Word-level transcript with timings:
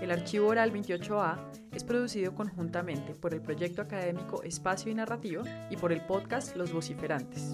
El 0.00 0.12
archivo 0.12 0.46
oral 0.48 0.72
28A 0.72 1.38
es 1.72 1.84
producido 1.84 2.34
conjuntamente 2.34 3.14
por 3.14 3.34
el 3.34 3.40
proyecto 3.40 3.82
académico 3.82 4.42
Espacio 4.42 4.92
y 4.92 4.94
Narrativa 4.94 5.42
y 5.70 5.76
por 5.76 5.92
el 5.92 6.00
podcast 6.02 6.56
Los 6.56 6.72
Vociferantes. 6.72 7.52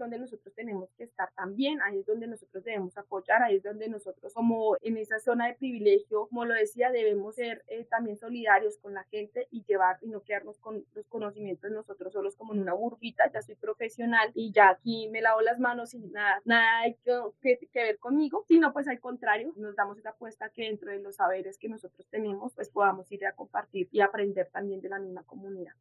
Donde 0.00 0.18
nosotros 0.18 0.52
tenemos 0.54 0.90
que 0.96 1.04
estar 1.04 1.30
también, 1.36 1.80
ahí 1.82 2.00
es 2.00 2.06
donde 2.06 2.26
nosotros 2.26 2.64
debemos 2.64 2.96
apoyar, 2.98 3.42
ahí 3.42 3.56
es 3.56 3.62
donde 3.62 3.88
nosotros 3.88 4.34
como 4.34 4.76
en 4.80 4.96
esa 4.96 5.20
zona 5.20 5.46
de 5.46 5.54
privilegio, 5.54 6.26
como 6.26 6.44
lo 6.44 6.54
decía, 6.54 6.90
debemos 6.90 7.36
ser 7.36 7.62
eh, 7.68 7.84
también 7.84 8.16
solidarios 8.16 8.78
con 8.78 8.94
la 8.94 9.04
gente 9.04 9.46
y 9.50 9.64
llevar 9.64 9.98
y 10.00 10.08
no 10.08 10.22
quedarnos 10.22 10.58
con 10.58 10.84
los 10.94 11.06
conocimientos 11.06 11.70
nosotros 11.70 12.12
solos 12.12 12.36
como 12.36 12.54
en 12.54 12.60
una 12.60 12.74
burbita, 12.74 13.30
ya 13.32 13.42
soy 13.42 13.54
profesional 13.54 14.30
y 14.34 14.52
ya 14.52 14.70
aquí 14.70 15.08
me 15.10 15.20
lavo 15.20 15.40
las 15.40 15.58
manos 15.58 15.94
y 15.94 15.98
nada, 15.98 16.40
nada 16.44 16.80
hay 16.80 16.96
que, 17.04 17.58
que 17.72 17.82
ver 17.82 17.98
conmigo, 17.98 18.44
sino 18.48 18.72
pues 18.72 18.88
al 18.88 19.00
contrario, 19.00 19.52
nos 19.56 19.76
damos 19.76 19.98
esa 19.98 20.10
apuesta 20.10 20.50
que 20.50 20.62
dentro 20.62 20.90
de 20.90 21.00
los 21.00 21.16
saberes 21.16 21.58
que 21.58 21.68
nosotros 21.68 22.06
tenemos, 22.08 22.52
pues 22.54 22.70
podamos 22.70 23.10
ir 23.12 23.26
a 23.26 23.32
compartir 23.32 23.88
y 23.92 24.00
aprender 24.00 24.48
también 24.50 24.80
de 24.80 24.88
la 24.88 24.98
misma 24.98 25.22
comunidad. 25.24 25.74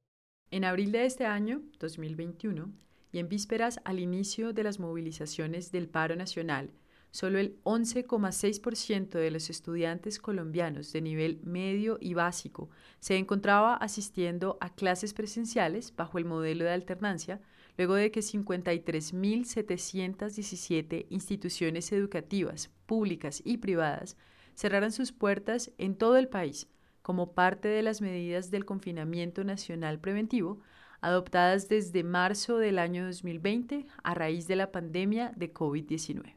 En 0.51 0.63
abril 0.63 0.91
de 0.91 1.05
este 1.05 1.25
año, 1.25 1.61
2021, 1.79 2.71
y 3.11 3.19
en 3.19 3.29
vísperas 3.29 3.79
al 3.85 3.99
inicio 3.99 4.53
de 4.53 4.63
las 4.63 4.79
movilizaciones 4.79 5.71
del 5.71 5.87
paro 5.87 6.15
nacional, 6.15 6.71
solo 7.11 7.37
el 7.39 7.59
11,6% 7.63 9.17
de 9.17 9.31
los 9.31 9.49
estudiantes 9.49 10.19
colombianos 10.19 10.93
de 10.93 11.01
nivel 11.01 11.39
medio 11.43 11.97
y 11.99 12.13
básico 12.13 12.69
se 12.99 13.17
encontraba 13.17 13.73
asistiendo 13.75 14.59
a 14.61 14.71
clases 14.73 15.13
presenciales 15.13 15.93
bajo 15.95 16.19
el 16.19 16.25
modelo 16.25 16.65
de 16.65 16.71
alternancia, 16.71 17.41
luego 17.77 17.95
de 17.95 18.11
que 18.11 18.19
53.717 18.19 21.07
instituciones 21.09 21.91
educativas, 21.91 22.69
públicas 22.85 23.41
y 23.43 23.57
privadas 23.57 24.17
cerraran 24.53 24.91
sus 24.91 25.11
puertas 25.11 25.71
en 25.77 25.95
todo 25.95 26.17
el 26.17 26.27
país 26.27 26.67
como 27.01 27.33
parte 27.33 27.69
de 27.69 27.81
las 27.81 28.01
medidas 28.01 28.51
del 28.51 28.65
confinamiento 28.65 29.43
nacional 29.43 29.99
preventivo 29.99 30.59
adoptadas 31.01 31.69
desde 31.69 32.03
marzo 32.03 32.57
del 32.57 32.79
año 32.79 33.05
2020 33.05 33.85
a 34.03 34.13
raíz 34.13 34.47
de 34.47 34.55
la 34.55 34.71
pandemia 34.71 35.31
de 35.35 35.53
COVID-19. 35.53 36.35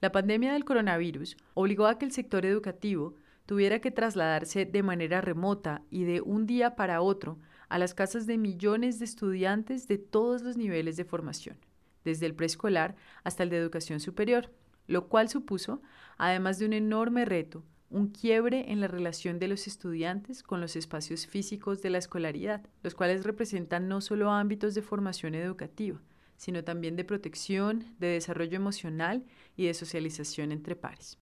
La 0.00 0.12
pandemia 0.12 0.52
del 0.52 0.64
coronavirus 0.64 1.36
obligó 1.54 1.86
a 1.86 1.98
que 1.98 2.04
el 2.04 2.12
sector 2.12 2.46
educativo 2.46 3.16
tuviera 3.46 3.80
que 3.80 3.90
trasladarse 3.90 4.64
de 4.64 4.82
manera 4.82 5.20
remota 5.20 5.82
y 5.90 6.04
de 6.04 6.20
un 6.20 6.46
día 6.46 6.76
para 6.76 7.00
otro 7.00 7.38
a 7.68 7.78
las 7.78 7.94
casas 7.94 8.26
de 8.26 8.38
millones 8.38 8.98
de 8.98 9.06
estudiantes 9.06 9.88
de 9.88 9.98
todos 9.98 10.42
los 10.42 10.56
niveles 10.56 10.96
de 10.96 11.04
formación, 11.04 11.58
desde 12.04 12.26
el 12.26 12.34
preescolar 12.34 12.94
hasta 13.24 13.42
el 13.42 13.50
de 13.50 13.56
educación 13.56 14.00
superior, 14.00 14.52
lo 14.86 15.08
cual 15.08 15.28
supuso, 15.28 15.82
además 16.16 16.58
de 16.58 16.66
un 16.66 16.72
enorme 16.74 17.24
reto, 17.24 17.64
un 17.90 18.08
quiebre 18.08 18.70
en 18.70 18.80
la 18.80 18.88
relación 18.88 19.38
de 19.38 19.48
los 19.48 19.66
estudiantes 19.66 20.42
con 20.42 20.60
los 20.60 20.76
espacios 20.76 21.26
físicos 21.26 21.80
de 21.80 21.90
la 21.90 21.98
escolaridad, 21.98 22.66
los 22.82 22.94
cuales 22.94 23.24
representan 23.24 23.88
no 23.88 24.00
solo 24.00 24.30
ámbitos 24.30 24.74
de 24.74 24.82
formación 24.82 25.34
educativa, 25.34 26.00
sino 26.36 26.64
también 26.64 26.96
de 26.96 27.04
protección, 27.04 27.84
de 27.98 28.08
desarrollo 28.08 28.56
emocional 28.56 29.24
y 29.56 29.66
de 29.66 29.74
socialización 29.74 30.52
entre 30.52 30.76
pares. 30.76 31.18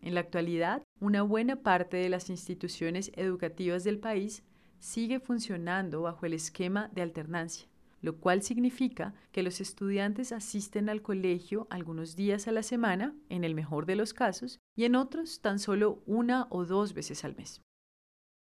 En 0.00 0.14
la 0.14 0.20
actualidad, 0.20 0.82
una 1.00 1.22
buena 1.22 1.56
parte 1.56 1.96
de 1.96 2.08
las 2.08 2.30
instituciones 2.30 3.10
educativas 3.16 3.82
del 3.82 3.98
país 3.98 4.44
sigue 4.78 5.18
funcionando 5.18 6.02
bajo 6.02 6.26
el 6.26 6.34
esquema 6.34 6.88
de 6.92 7.02
alternancia, 7.02 7.68
lo 8.00 8.18
cual 8.18 8.42
significa 8.42 9.14
que 9.32 9.42
los 9.42 9.60
estudiantes 9.60 10.32
asisten 10.32 10.88
al 10.88 11.02
colegio 11.02 11.66
algunos 11.70 12.16
días 12.16 12.48
a 12.48 12.52
la 12.52 12.62
semana, 12.62 13.14
en 13.28 13.44
el 13.44 13.54
mejor 13.54 13.86
de 13.86 13.96
los 13.96 14.14
casos, 14.14 14.60
y 14.76 14.84
en 14.84 14.94
otros 14.94 15.40
tan 15.40 15.58
solo 15.58 16.02
una 16.06 16.46
o 16.50 16.64
dos 16.64 16.94
veces 16.94 17.24
al 17.24 17.36
mes. 17.36 17.62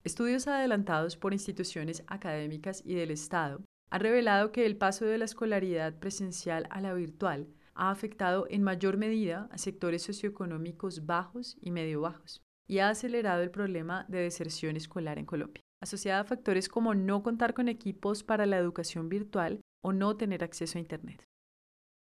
Estudios 0.02 0.46
adelantados 0.48 1.16
por 1.16 1.32
instituciones 1.32 2.04
académicas 2.06 2.82
y 2.84 2.94
del 2.94 3.10
Estado 3.10 3.62
han 3.90 4.00
revelado 4.00 4.52
que 4.52 4.66
el 4.66 4.76
paso 4.76 5.04
de 5.04 5.18
la 5.18 5.24
escolaridad 5.24 5.98
presencial 5.98 6.66
a 6.70 6.80
la 6.80 6.92
virtual 6.94 7.48
ha 7.74 7.90
afectado 7.90 8.46
en 8.50 8.62
mayor 8.62 8.96
medida 8.96 9.48
a 9.50 9.58
sectores 9.58 10.02
socioeconómicos 10.02 11.06
bajos 11.06 11.56
y 11.60 11.70
medio 11.70 12.02
bajos 12.02 12.42
y 12.66 12.78
ha 12.78 12.88
acelerado 12.88 13.42
el 13.42 13.50
problema 13.50 14.04
de 14.08 14.18
deserción 14.18 14.76
escolar 14.76 15.18
en 15.18 15.26
Colombia 15.26 15.63
asociada 15.84 16.20
a 16.20 16.24
factores 16.24 16.68
como 16.68 16.94
no 16.94 17.22
contar 17.22 17.54
con 17.54 17.68
equipos 17.68 18.22
para 18.22 18.46
la 18.46 18.58
educación 18.58 19.08
virtual 19.08 19.60
o 19.82 19.92
no 19.92 20.16
tener 20.16 20.42
acceso 20.42 20.78
a 20.78 20.80
Internet. 20.80 21.24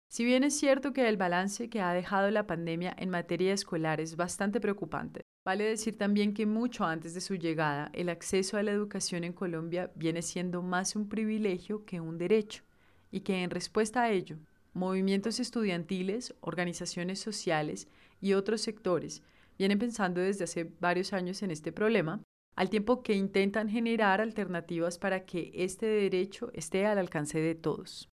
Si 0.09 0.25
bien 0.25 0.45
es 0.45 0.57
cierto 0.59 0.93
que 0.93 1.09
el 1.09 1.17
balance 1.17 1.69
que 1.69 1.81
ha 1.81 1.93
dejado 1.93 2.31
la 2.31 2.47
pandemia 2.47 2.95
en 2.97 3.11
materia 3.11 3.53
escolar 3.53 4.01
es 4.01 4.17
bastante 4.17 4.61
preocupante, 4.61 5.23
vale 5.45 5.65
decir 5.65 5.99
también 5.99 6.33
que 6.33 6.47
mucho 6.47 6.85
antes 6.85 7.13
de 7.13 7.21
su 7.21 7.35
llegada 7.35 7.91
el 7.93 8.09
acceso 8.09 8.57
a 8.57 8.63
la 8.63 8.71
educación 8.71 9.25
en 9.25 9.33
Colombia 9.33 9.91
viene 9.97 10.23
siendo 10.23 10.63
más 10.63 10.95
un 10.95 11.09
privilegio 11.09 11.85
que 11.85 12.01
un 12.01 12.19
derecho 12.19 12.63
y 13.11 13.21
que 13.21 13.43
en 13.43 13.51
respuesta 13.51 14.03
a 14.03 14.11
ello, 14.11 14.39
movimientos 14.75 15.41
estudiantiles, 15.41 16.35
organizaciones 16.41 17.19
sociales 17.19 17.89
y 18.21 18.35
otros 18.35 18.61
sectores 18.61 19.23
vienen 19.59 19.79
pensando 19.79 20.21
desde 20.21 20.45
hace 20.45 20.71
varios 20.81 21.13
años 21.13 21.43
en 21.43 21.51
este 21.51 21.73
problema 21.73 22.21
al 22.57 22.71
tiempo 22.71 23.03
que 23.03 23.15
intentan 23.15 23.69
generar 23.69 24.23
alternativas 24.23 24.99
para 24.99 25.27
que 25.27 25.53
este 25.55 25.87
derecho 25.87 26.51
esté 26.55 26.87
al 26.87 26.99
alcance 26.99 27.39
de 27.39 27.55
todos. 27.55 28.09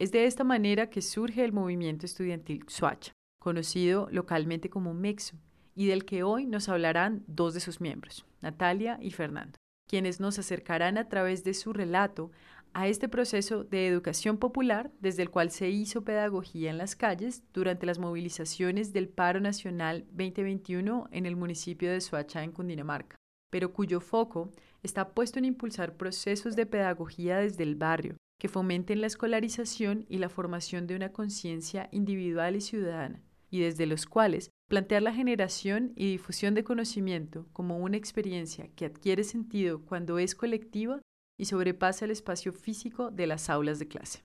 Es 0.00 0.10
de 0.10 0.26
esta 0.26 0.44
manera 0.44 0.90
que 0.90 1.00
surge 1.00 1.44
el 1.44 1.52
movimiento 1.52 2.04
estudiantil 2.04 2.64
Swatch, 2.68 3.10
conocido 3.40 4.08
localmente 4.10 4.68
como 4.68 4.94
MEXO, 4.94 5.36
y 5.76 5.86
del 5.86 6.04
que 6.04 6.24
hoy 6.24 6.44
nos 6.44 6.68
hablarán 6.68 7.22
dos 7.28 7.54
de 7.54 7.60
sus 7.60 7.80
miembros, 7.80 8.26
Natalia 8.40 8.98
y 9.00 9.12
Fernando, 9.12 9.56
quienes 9.88 10.18
nos 10.18 10.40
acercarán 10.40 10.98
a 10.98 11.08
través 11.08 11.44
de 11.44 11.54
su 11.54 11.72
relato 11.72 12.32
a 12.74 12.88
este 12.88 13.08
proceso 13.08 13.62
de 13.62 13.86
educación 13.86 14.38
popular 14.38 14.90
desde 15.00 15.22
el 15.22 15.30
cual 15.30 15.50
se 15.52 15.70
hizo 15.70 16.02
pedagogía 16.02 16.70
en 16.70 16.78
las 16.78 16.96
calles 16.96 17.44
durante 17.52 17.86
las 17.86 18.00
movilizaciones 18.00 18.92
del 18.92 19.08
Paro 19.08 19.40
Nacional 19.40 20.04
2021 20.10 21.08
en 21.12 21.26
el 21.26 21.36
municipio 21.36 21.92
de 21.92 22.00
Soacha, 22.00 22.42
en 22.42 22.50
Cundinamarca 22.50 23.16
pero 23.50 23.72
cuyo 23.72 24.00
foco 24.00 24.50
está 24.82 25.10
puesto 25.10 25.38
en 25.38 25.44
impulsar 25.44 25.96
procesos 25.96 26.56
de 26.56 26.66
pedagogía 26.66 27.38
desde 27.38 27.62
el 27.64 27.74
barrio 27.76 28.16
que 28.38 28.48
fomenten 28.48 29.00
la 29.00 29.08
escolarización 29.08 30.06
y 30.08 30.18
la 30.18 30.28
formación 30.28 30.86
de 30.86 30.94
una 30.94 31.12
conciencia 31.12 31.88
individual 31.90 32.54
y 32.54 32.60
ciudadana, 32.60 33.20
y 33.50 33.60
desde 33.60 33.86
los 33.86 34.06
cuales 34.06 34.50
plantear 34.68 35.02
la 35.02 35.12
generación 35.12 35.92
y 35.96 36.12
difusión 36.12 36.54
de 36.54 36.62
conocimiento 36.62 37.46
como 37.52 37.78
una 37.78 37.96
experiencia 37.96 38.68
que 38.76 38.84
adquiere 38.84 39.24
sentido 39.24 39.84
cuando 39.84 40.18
es 40.18 40.34
colectiva 40.34 41.00
y 41.36 41.46
sobrepasa 41.46 42.04
el 42.04 42.10
espacio 42.10 42.52
físico 42.52 43.10
de 43.10 43.26
las 43.26 43.48
aulas 43.50 43.78
de 43.78 43.88
clase. 43.88 44.22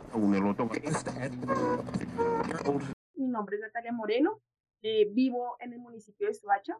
Mi 3.15 3.27
nombre 3.27 3.55
es 3.55 3.61
Natalia 3.61 3.91
Moreno, 3.93 4.41
eh, 4.81 5.07
vivo 5.11 5.55
en 5.59 5.73
el 5.73 5.79
municipio 5.79 6.27
de 6.27 6.33
Soacha, 6.33 6.77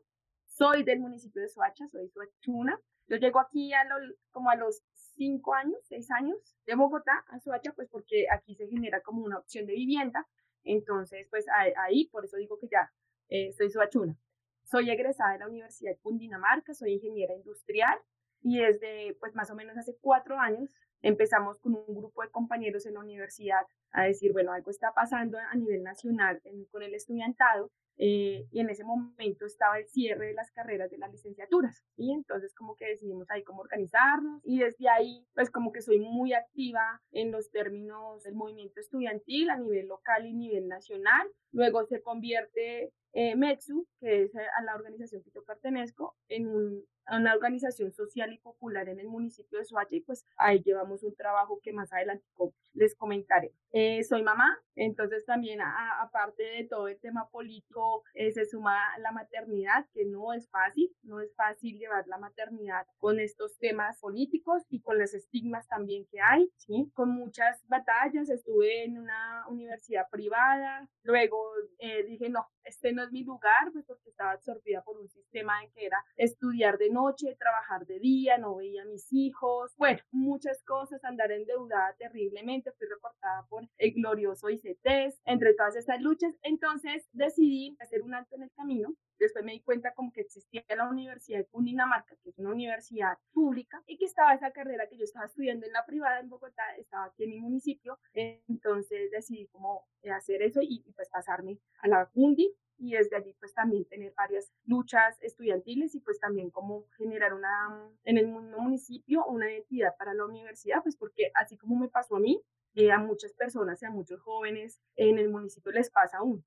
soy 0.54 0.84
del 0.84 1.00
municipio 1.00 1.42
de 1.42 1.50
Soacha, 1.50 1.88
soy 1.88 2.08
soachuna. 2.10 2.80
Yo 3.08 3.18
llego 3.18 3.40
aquí 3.40 3.74
a 3.74 3.84
como 4.32 4.50
a 4.50 4.56
los 4.56 4.82
cinco 5.16 5.54
años, 5.54 5.78
seis 5.84 6.10
años 6.12 6.38
de 6.66 6.76
Bogotá 6.76 7.26
a 7.28 7.40
Soacha, 7.40 7.74
pues 7.74 7.90
porque 7.90 8.28
aquí 8.32 8.56
se 8.56 8.68
genera 8.68 9.02
como 9.02 9.24
una 9.24 9.40
opción 9.40 9.66
de 9.66 9.74
vivienda. 9.74 10.28
Entonces, 10.64 11.28
pues 11.30 11.46
ahí, 11.78 12.08
por 12.08 12.26
eso 12.26 12.38
digo 12.38 12.58
que 12.58 12.68
ya 12.70 12.92
eh, 13.30 13.52
soy 13.54 13.70
soachuna. 13.70 14.18
Soy 14.64 14.90
egresada 14.90 15.34
de 15.34 15.40
la 15.40 15.50
Universidad 15.50 15.92
de 15.92 15.98
Cundinamarca, 15.98 16.74
soy 16.74 16.94
ingeniera 16.94 17.34
industrial 17.34 18.00
y 18.44 18.60
desde 18.60 19.16
pues 19.20 19.34
más 19.34 19.50
o 19.50 19.56
menos 19.56 19.78
hace 19.78 19.96
cuatro 20.02 20.38
años 20.38 20.76
empezamos 21.02 21.60
con 21.60 21.76
un 21.76 21.96
grupo 21.96 22.22
de 22.22 22.30
compañeros 22.30 22.86
en 22.86 22.96
la 22.96 23.02
universidad 23.02 23.62
a 23.92 24.04
decir, 24.04 24.32
bueno, 24.34 24.54
algo 24.54 24.72
está 24.72 24.94
pasando 24.94 25.38
a 25.38 25.56
nivel 25.56 25.84
nacional 25.84 26.42
con 26.72 26.82
el 26.82 26.94
estudiantado 26.94 27.72
eh, 27.98 28.48
y 28.52 28.60
en 28.60 28.70
ese 28.70 28.84
momento 28.84 29.46
estaba 29.46 29.78
el 29.78 29.88
cierre 29.88 30.28
de 30.28 30.34
las 30.34 30.52
carreras 30.52 30.90
de 30.90 30.98
las 30.98 31.12
licenciaturas 31.12 31.84
y 31.96 32.12
entonces 32.12 32.56
como 32.56 32.76
que 32.76 32.88
decidimos 32.88 33.30
ahí 33.30 33.44
cómo 33.44 33.62
organizarnos 33.62 34.42
y 34.44 34.60
desde 34.60 34.90
ahí 34.90 35.28
pues 35.36 35.52
como 35.52 35.72
que 35.72 35.82
soy 35.82 36.00
muy 36.00 36.34
activa 36.34 37.02
en 37.12 37.32
los 37.32 37.52
términos 37.52 38.24
del 38.24 38.34
movimiento 38.34 38.80
estudiantil 38.80 39.52
a 39.52 39.60
nivel 39.60 39.88
local 39.88 40.26
y 40.26 40.34
nivel 40.34 40.68
nacional. 40.68 41.28
Luego 41.52 41.86
se 41.86 42.02
convierte 42.02 42.92
eh, 43.12 43.36
MEXU 43.36 43.86
que 44.00 44.24
es 44.24 44.36
a 44.36 44.64
la 44.64 44.74
organización 44.74 45.22
que 45.22 45.32
yo 45.32 45.44
pertenezco 45.44 46.16
en 46.30 46.48
un 46.48 46.84
una 47.12 47.34
organización 47.34 47.92
social 47.92 48.32
y 48.34 48.40
popular 48.40 48.90
en 48.90 49.00
el 49.00 49.08
municipio 49.08 49.60
de 49.60 49.66
Soacha 49.66 49.96
y 49.96 50.02
pues 50.02 50.26
ahí 50.38 50.62
llevamos 50.64 51.04
un 51.04 51.16
trabajo 51.16 51.60
que 51.62 51.74
más 51.74 51.92
adelante 51.92 52.26
les 52.74 52.96
comentaré. 52.96 53.54
Eh, 53.72 54.04
soy 54.04 54.24
mamá, 54.24 54.60
entonces 54.76 55.26
también 55.26 55.60
aparte 55.62 56.44
de 56.44 56.64
todo 56.66 56.88
el 56.88 57.00
tema 57.00 57.28
político 57.30 58.04
eh, 58.14 58.32
se 58.32 58.46
suma 58.46 58.78
la 59.00 59.12
maternidad, 59.12 59.86
que 59.94 60.06
no 60.06 60.34
es 60.34 60.50
fácil, 60.50 60.96
no 61.04 61.20
es 61.20 61.34
fácil 61.36 61.78
llevar 61.78 62.08
la 62.08 62.18
maternidad 62.18 62.86
con 62.98 63.20
estos 63.20 63.58
temas 63.58 64.00
políticos 64.00 64.64
y 64.70 64.82
con 64.82 65.00
los 65.00 65.14
estigmas 65.14 65.68
también 65.68 66.06
que 66.12 66.20
hay, 66.22 66.52
¿sí? 66.58 66.92
Con 66.94 67.10
muchas 67.10 67.68
batallas, 67.68 68.30
estuve 68.30 68.84
en 68.84 69.00
una 69.00 69.46
universidad 69.50 70.08
privada, 70.12 70.88
luego 71.04 71.44
eh, 71.80 72.04
dije, 72.04 72.30
no, 72.30 72.48
este 72.64 72.94
no 72.94 73.04
es 73.04 73.12
mi 73.12 73.24
lugar, 73.24 73.72
pues 73.72 73.86
porque 73.86 74.10
estaba 74.10 74.32
absorbida 74.32 74.84
por 74.84 75.00
un 75.00 75.10
sistema 75.10 75.64
en 75.64 75.72
que 75.72 75.86
era 75.86 75.98
estudiar 76.16 76.78
de 76.78 76.90
noche, 76.94 77.36
trabajar 77.38 77.86
de 77.86 78.00
día, 78.00 78.38
no 78.38 78.56
veía 78.56 78.84
a 78.84 78.86
mis 78.86 79.12
hijos, 79.12 79.74
bueno, 79.78 80.00
muchas 80.12 80.64
cosas, 80.64 81.04
andar 81.04 81.32
endeudada 81.32 81.94
terriblemente, 81.98 82.72
fui 82.72 82.88
reportada 82.88 83.46
por 83.50 83.68
el 83.78 83.94
glorioso 83.94 84.50
ICTES, 84.50 85.22
entre 85.26 85.54
todas 85.56 85.76
estas 85.76 86.02
luchas, 86.02 86.34
entonces 86.44 87.08
decidí 87.12 87.76
hacer 87.80 88.02
un 88.04 88.14
alto 88.14 88.36
en 88.36 88.44
el 88.44 88.52
camino. 88.52 88.94
Después 89.20 89.46
me 89.46 89.54
di 89.54 89.62
cuenta 89.62 89.94
como 89.94 90.12
que 90.12 90.22
existía 90.22 90.64
la 90.76 90.90
Universidad 90.90 91.40
de 91.40 91.46
Cundinamarca, 91.46 92.16
que 92.22 92.30
es 92.30 92.38
una 92.40 92.50
universidad 92.50 93.18
pública, 93.32 93.82
y 93.88 93.98
que 93.98 94.06
estaba 94.06 94.34
esa 94.34 94.52
carrera 94.52 94.88
que 94.90 94.98
yo 94.98 95.04
estaba 95.04 95.28
estudiando 95.28 95.66
en 95.66 95.72
la 95.72 95.86
privada 95.86 96.20
en 96.20 96.30
Bogotá, 96.30 96.64
estaba 96.78 97.06
aquí 97.06 97.24
en 97.24 97.30
mi 97.30 97.40
municipio, 97.40 98.00
entonces 98.14 99.12
decidí 99.12 99.48
como 99.48 99.88
hacer 100.12 100.42
eso 100.42 100.60
y, 100.62 100.84
pues 100.96 101.10
pasarme 101.10 101.60
a 101.80 101.88
la 101.88 102.06
Cundi 102.08 102.54
y 102.78 102.94
desde 102.94 103.16
allí 103.16 103.34
pues 103.40 103.54
también 103.54 103.86
tener 103.86 104.14
varias 104.16 104.52
luchas 104.66 105.18
estudiantiles 105.22 105.96
y 105.96 106.00
pues 106.00 106.20
también 106.20 106.50
como 106.50 106.86
generar 106.98 107.34
una 107.34 107.92
en 108.04 108.18
el 108.18 108.28
municipio 108.28 109.26
una 109.26 109.52
identidad 109.52 109.96
para 109.98 110.14
la 110.14 110.26
universidad 110.26 110.82
pues 110.84 110.96
porque 110.96 111.32
así 111.36 111.58
como 111.58 111.76
me 111.76 111.90
pasó 111.90 112.16
a 112.16 112.20
mí 112.20 112.42
eh, 112.76 112.92
a 112.92 112.98
muchas 112.98 113.34
personas 113.34 113.82
y 113.82 113.86
a 113.86 113.92
muchos 113.92 114.20
jóvenes 114.22 114.82
en 114.96 115.20
el 115.20 115.30
municipio 115.30 115.72
les 115.72 115.92
pasa 115.92 116.18
aún. 116.18 116.44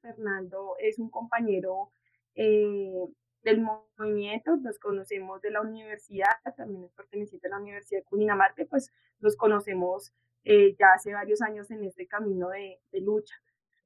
Fernando 0.00 0.76
es 0.78 0.98
un 0.98 1.10
compañero 1.10 1.90
eh, 2.34 3.06
del 3.42 3.60
movimiento, 3.60 4.56
nos 4.56 4.78
conocemos 4.78 5.42
de 5.42 5.50
la 5.50 5.60
universidad, 5.60 6.30
también 6.56 6.84
es 6.84 6.92
perteneciente 6.92 7.46
a 7.46 7.50
la 7.50 7.58
Universidad 7.58 8.00
de 8.00 8.04
Cundinamarca, 8.04 8.64
pues 8.70 8.90
nos 9.20 9.36
conocemos 9.36 10.14
eh, 10.44 10.76
ya 10.78 10.92
hace 10.94 11.12
varios 11.12 11.40
años 11.42 11.70
en 11.70 11.84
este 11.84 12.06
camino 12.06 12.48
de, 12.50 12.80
de 12.92 13.00
lucha. 13.00 13.34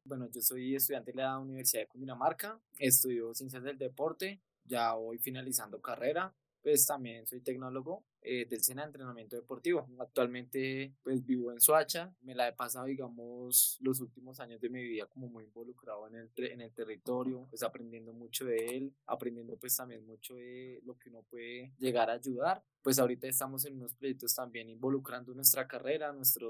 Bueno, 0.05 0.29
yo 0.31 0.41
soy 0.41 0.75
estudiante 0.75 1.13
de 1.13 1.23
la 1.23 1.39
Universidad 1.39 1.83
de 1.83 1.89
Cundinamarca, 1.89 2.59
estudio 2.79 3.35
Ciencias 3.35 3.63
del 3.63 3.79
Deporte, 3.79 4.41
ya 4.65 4.95
voy 4.95 5.19
finalizando 5.19 5.81
carrera, 5.81 6.35
pues 6.63 6.87
también 6.87 7.27
soy 7.27 7.41
tecnólogo 7.41 8.05
eh, 8.23 8.47
del 8.47 8.63
SENA 8.63 8.83
de 8.83 8.87
Entrenamiento 8.89 9.37
Deportivo. 9.37 9.89
Actualmente 9.99 10.95
pues 11.03 11.25
vivo 11.25 11.53
en 11.53 11.61
Soacha, 11.61 12.15
me 12.23 12.35
la 12.35 12.49
he 12.49 12.53
pasado 12.53 12.87
digamos 12.87 13.79
los 13.81 14.01
últimos 14.01 14.41
años 14.41 14.61
de 14.61 14.69
mi 14.69 14.83
vida 14.83 15.07
como 15.07 15.29
muy 15.29 15.45
involucrado 15.45 16.07
en 16.09 16.17
el, 16.17 16.31
en 16.37 16.61
el 16.61 16.73
territorio, 16.73 17.47
pues 17.51 17.63
aprendiendo 17.63 18.13
mucho 18.13 18.45
de 18.45 18.77
él, 18.77 18.95
aprendiendo 19.07 19.57
pues 19.57 19.77
también 19.77 20.05
mucho 20.07 20.35
de 20.35 20.81
lo 20.85 20.99
que 20.99 21.11
uno 21.11 21.25
puede 21.31 21.73
llegar 21.79 22.11
a 22.11 22.15
ayudar. 22.15 22.63
Pues 22.83 22.99
ahorita 22.99 23.27
estamos 23.27 23.65
en 23.67 23.77
unos 23.77 23.95
proyectos 23.95 24.35
también 24.35 24.71
involucrando 24.71 25.35
nuestra 25.35 25.67
carrera, 25.67 26.13
nuestra 26.13 26.47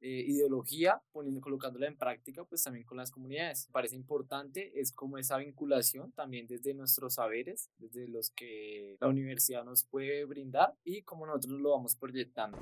eh, 0.00 0.24
ideología, 0.26 1.02
poniendo, 1.12 1.40
colocándola 1.40 1.86
en 1.86 1.96
práctica 1.96 2.44
pues 2.44 2.62
también 2.62 2.84
con 2.84 2.98
las 2.98 3.10
comunidades. 3.10 3.68
parece 3.72 3.96
importante, 3.96 4.78
es 4.78 4.92
como 4.92 5.18
esa 5.18 5.38
vinculación 5.38 6.12
también 6.12 6.46
desde 6.46 6.74
nuestros 6.74 7.14
saberes, 7.14 7.70
desde 7.78 8.06
los 8.08 8.30
que 8.30 8.96
la 9.00 9.08
universidad 9.08 9.64
nos 9.64 9.84
puede 9.84 10.24
brindar 10.24 10.74
y 10.84 11.01
como 11.04 11.26
nosotros 11.26 11.60
lo 11.60 11.70
vamos 11.70 11.96
proyectando. 11.96 12.58